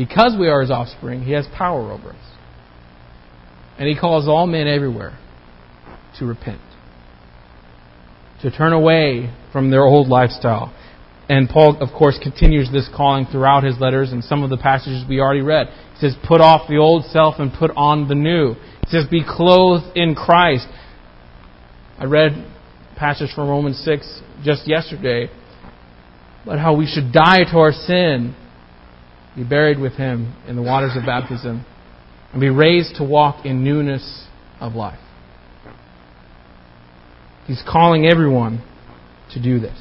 because 0.01 0.35
we 0.39 0.49
are 0.49 0.63
his 0.63 0.71
offspring, 0.71 1.25
he 1.25 1.33
has 1.33 1.47
power 1.55 1.93
over 1.93 2.11
us. 2.11 2.37
And 3.81 3.89
he 3.89 3.97
calls 3.99 4.29
all 4.29 4.47
men 4.47 4.69
everywhere 4.69 5.19
to 6.19 6.27
repent. 6.27 6.61
to 8.43 8.51
turn 8.51 8.73
away 8.73 9.31
from 9.53 9.71
their 9.71 9.83
old 9.83 10.09
lifestyle. 10.09 10.73
And 11.29 11.49
Paul, 11.49 11.77
of 11.83 11.91
course, 11.97 12.19
continues 12.23 12.73
this 12.73 12.89
calling 12.95 13.27
throughout 13.27 13.65
his 13.65 13.79
letters 13.79 14.13
and 14.13 14.25
some 14.25 14.43
of 14.43 14.51
the 14.51 14.57
passages 14.57 15.05
we 15.07 15.21
already 15.21 15.43
read. 15.43 15.69
He 15.95 16.01
says, 16.01 16.17
Put 16.27 16.41
off 16.41 16.67
the 16.69 16.79
old 16.79 17.05
self 17.07 17.35
and 17.39 17.53
put 17.53 17.71
on 17.77 18.09
the 18.09 18.15
new. 18.15 18.55
He 18.55 18.89
says, 18.89 19.05
Be 19.11 19.23
clothed 19.27 19.97
in 19.97 20.15
Christ. 20.15 20.67
I 21.99 22.05
read 22.05 22.33
passage 22.97 23.29
from 23.35 23.49
Romans 23.49 23.81
6 23.85 24.23
just 24.43 24.67
yesterday 24.67 25.29
about 26.45 26.59
how 26.59 26.75
we 26.77 26.87
should 26.87 27.13
die 27.13 27.45
to 27.45 27.59
our 27.59 27.73
sin, 27.73 28.35
be 29.37 29.45
buried 29.45 29.79
with 29.79 29.93
him 29.95 30.35
in 30.49 30.57
the 30.57 30.63
waters 30.63 30.93
of 30.97 31.05
baptism, 31.05 31.65
and 32.33 32.41
be 32.41 32.49
raised 32.49 32.97
to 32.97 33.05
walk 33.05 33.45
in 33.45 33.65
newness 33.65 34.27
of 34.61 34.75
life. 34.75 35.01
He's 37.47 37.63
calling 37.67 38.07
everyone 38.07 38.63
to 39.33 39.43
do 39.43 39.59
this. 39.59 39.77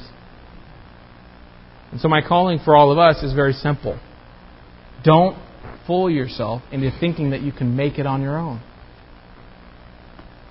And 1.92 2.00
so 2.00 2.08
my 2.08 2.20
calling 2.26 2.58
for 2.64 2.76
all 2.76 2.90
of 2.90 2.98
us 2.98 3.22
is 3.22 3.32
very 3.32 3.52
simple. 3.52 4.00
Don't 5.04 5.36
fool 5.86 6.10
yourself 6.10 6.62
into 6.72 6.90
thinking 7.00 7.30
that 7.30 7.40
you 7.42 7.52
can 7.52 7.76
make 7.76 7.98
it 7.98 8.06
on 8.06 8.22
your 8.22 8.38
own. 8.38 8.60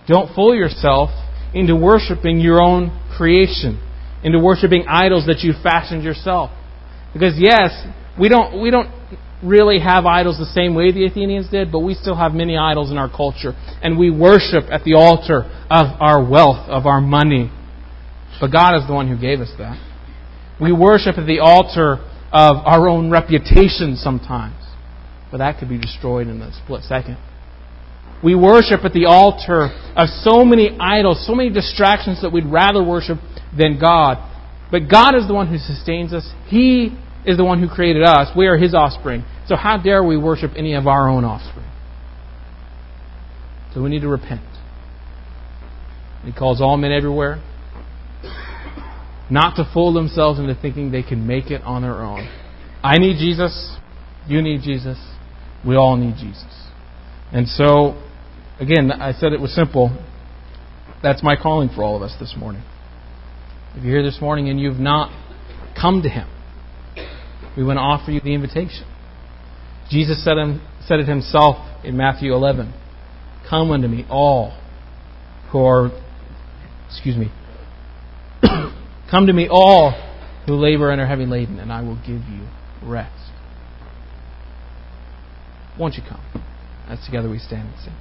Don't 0.08 0.34
fool 0.34 0.56
yourself 0.56 1.10
into 1.54 1.76
worshiping 1.76 2.40
your 2.40 2.62
own 2.62 2.98
creation, 3.16 3.82
into 4.24 4.40
worshiping 4.40 4.86
idols 4.88 5.26
that 5.28 5.40
you 5.40 5.54
fashioned 5.62 6.04
yourself. 6.04 6.52
Because 7.14 7.36
yes, 7.38 7.86
we 8.20 8.30
don't 8.30 8.62
we 8.62 8.72
don't 8.72 8.90
really 9.44 9.80
have 9.80 10.06
idols 10.06 10.38
the 10.38 10.46
same 10.46 10.76
way 10.76 10.92
the 10.92 11.06
Athenians 11.06 11.50
did, 11.50 11.72
but 11.72 11.80
we 11.80 11.94
still 11.94 12.16
have 12.16 12.34
many 12.34 12.58
idols 12.58 12.92
in 12.92 12.98
our 12.98 13.10
culture. 13.10 13.54
And 13.82 13.98
we 13.98 14.10
worship 14.10 14.66
at 14.72 14.84
the 14.84 14.96
altar 14.96 15.44
of 15.70 15.88
our 16.02 16.24
wealth, 16.24 16.68
of 16.70 16.86
our 16.86 17.02
money. 17.02 17.52
But 18.42 18.52
God 18.52 18.76
is 18.76 18.88
the 18.88 18.94
one 18.94 19.08
who 19.08 19.18
gave 19.18 19.40
us 19.40 19.52
that. 19.58 19.78
We 20.60 20.72
worship 20.72 21.18
at 21.18 21.26
the 21.26 21.40
altar 21.40 22.00
of 22.32 22.58
our 22.66 22.88
own 22.88 23.10
reputation 23.10 23.96
sometimes, 23.96 24.56
but 25.32 25.38
that 25.38 25.58
could 25.60 25.70
be 25.70 25.78
destroyed 25.78 26.28
in 26.28 26.42
a 26.42 26.52
split 26.64 26.84
second. 26.84 27.18
We 28.22 28.36
worship 28.36 28.84
at 28.84 28.92
the 28.92 29.06
altar 29.06 29.72
of 29.96 30.10
so 30.22 30.44
many 30.44 30.76
idols, 30.78 31.26
so 31.26 31.34
many 31.34 31.50
distractions 31.50 32.22
that 32.22 32.32
we'd 32.32 32.46
rather 32.46 32.84
worship 32.84 33.18
than 33.58 33.80
God. 33.80 34.18
But 34.72 34.90
God 34.92 35.16
is 35.16 35.28
the 35.28 35.34
one 35.34 35.48
who 35.48 35.58
sustains 35.58 36.14
us. 36.14 36.30
He 36.48 36.98
is 37.26 37.38
the 37.38 37.44
one 37.44 37.60
who 37.60 37.68
created 37.68 38.04
us. 38.04 38.30
We 38.36 38.48
are 38.48 38.58
His 38.58 38.74
offspring. 38.74 39.24
So 39.48 39.56
how 39.56 39.78
dare 39.78 40.04
we 40.04 40.18
worship 40.18 40.52
any 40.56 40.74
of 40.76 40.88
our 40.88 41.10
own 41.10 41.26
offspring? 41.26 41.66
So 43.74 43.84
we 43.84 43.90
need 43.90 44.02
to 44.02 44.08
repent. 44.08 44.42
He 46.24 46.32
calls 46.32 46.62
all 46.62 46.78
men 46.78 46.92
everywhere 46.92 47.42
not 49.30 49.56
to 49.56 49.70
fool 49.74 49.94
themselves 49.94 50.40
into 50.40 50.56
thinking 50.56 50.92
they 50.92 51.04
can 51.04 51.28
make 51.28 51.52
it 51.52 51.62
on 51.62 51.82
their 51.82 52.02
own. 52.02 52.28
I 52.84 52.98
need 52.98 53.20
Jesus. 53.20 53.78
You 54.28 54.42
need 54.42 54.62
Jesus. 54.62 54.98
We 55.66 55.76
all 55.76 55.96
need 55.98 56.16
Jesus. 56.16 56.68
And 57.32 57.48
so, 57.48 58.02
again, 58.60 58.92
I 58.92 59.14
said 59.14 59.34
it 59.34 59.40
was 59.40 59.54
simple. 59.54 59.96
That's 61.04 61.22
my 61.22 61.36
calling 61.36 61.70
for 61.70 61.84
all 61.84 61.96
of 61.96 62.02
us 62.02 62.16
this 62.20 62.36
morning. 62.38 62.64
If 63.76 63.84
you're 63.84 64.02
here 64.02 64.04
this 64.04 64.20
morning 64.20 64.50
and 64.50 64.60
you've 64.60 64.80
not 64.80 65.12
come 65.80 66.02
to 66.02 66.10
Him, 66.10 66.28
we 67.60 67.66
want 67.66 67.76
to 67.76 67.82
offer 67.82 68.10
you 68.10 68.22
the 68.22 68.34
invitation. 68.34 68.88
Jesus 69.90 70.24
said, 70.24 70.38
him, 70.38 70.66
said 70.86 71.02
it 71.02 71.10
Himself 71.10 71.58
in 71.84 71.98
Matthew 71.98 72.34
11 72.34 72.74
Come 73.50 73.72
unto 73.72 73.90
me, 73.90 74.06
all 74.10 74.58
who 75.52 75.60
are, 75.66 75.92
excuse 76.90 77.18
me, 77.18 77.30
Come 79.12 79.28
to 79.28 79.34
me, 79.34 79.50
all 79.52 79.92
who 80.46 80.56
labor 80.56 80.90
and 80.90 81.02
are 81.02 81.06
heavy 81.06 81.26
laden, 81.26 81.60
and 81.60 81.70
I 81.70 81.82
will 81.82 81.98
give 81.98 82.22
you 82.30 82.48
rest. 82.82 83.32
Won't 85.78 85.96
you 85.96 86.04
come? 86.08 86.22
As 86.88 87.04
together 87.06 87.30
we 87.30 87.40
stand 87.40 87.74
and 87.74 87.84
sing. 87.84 87.94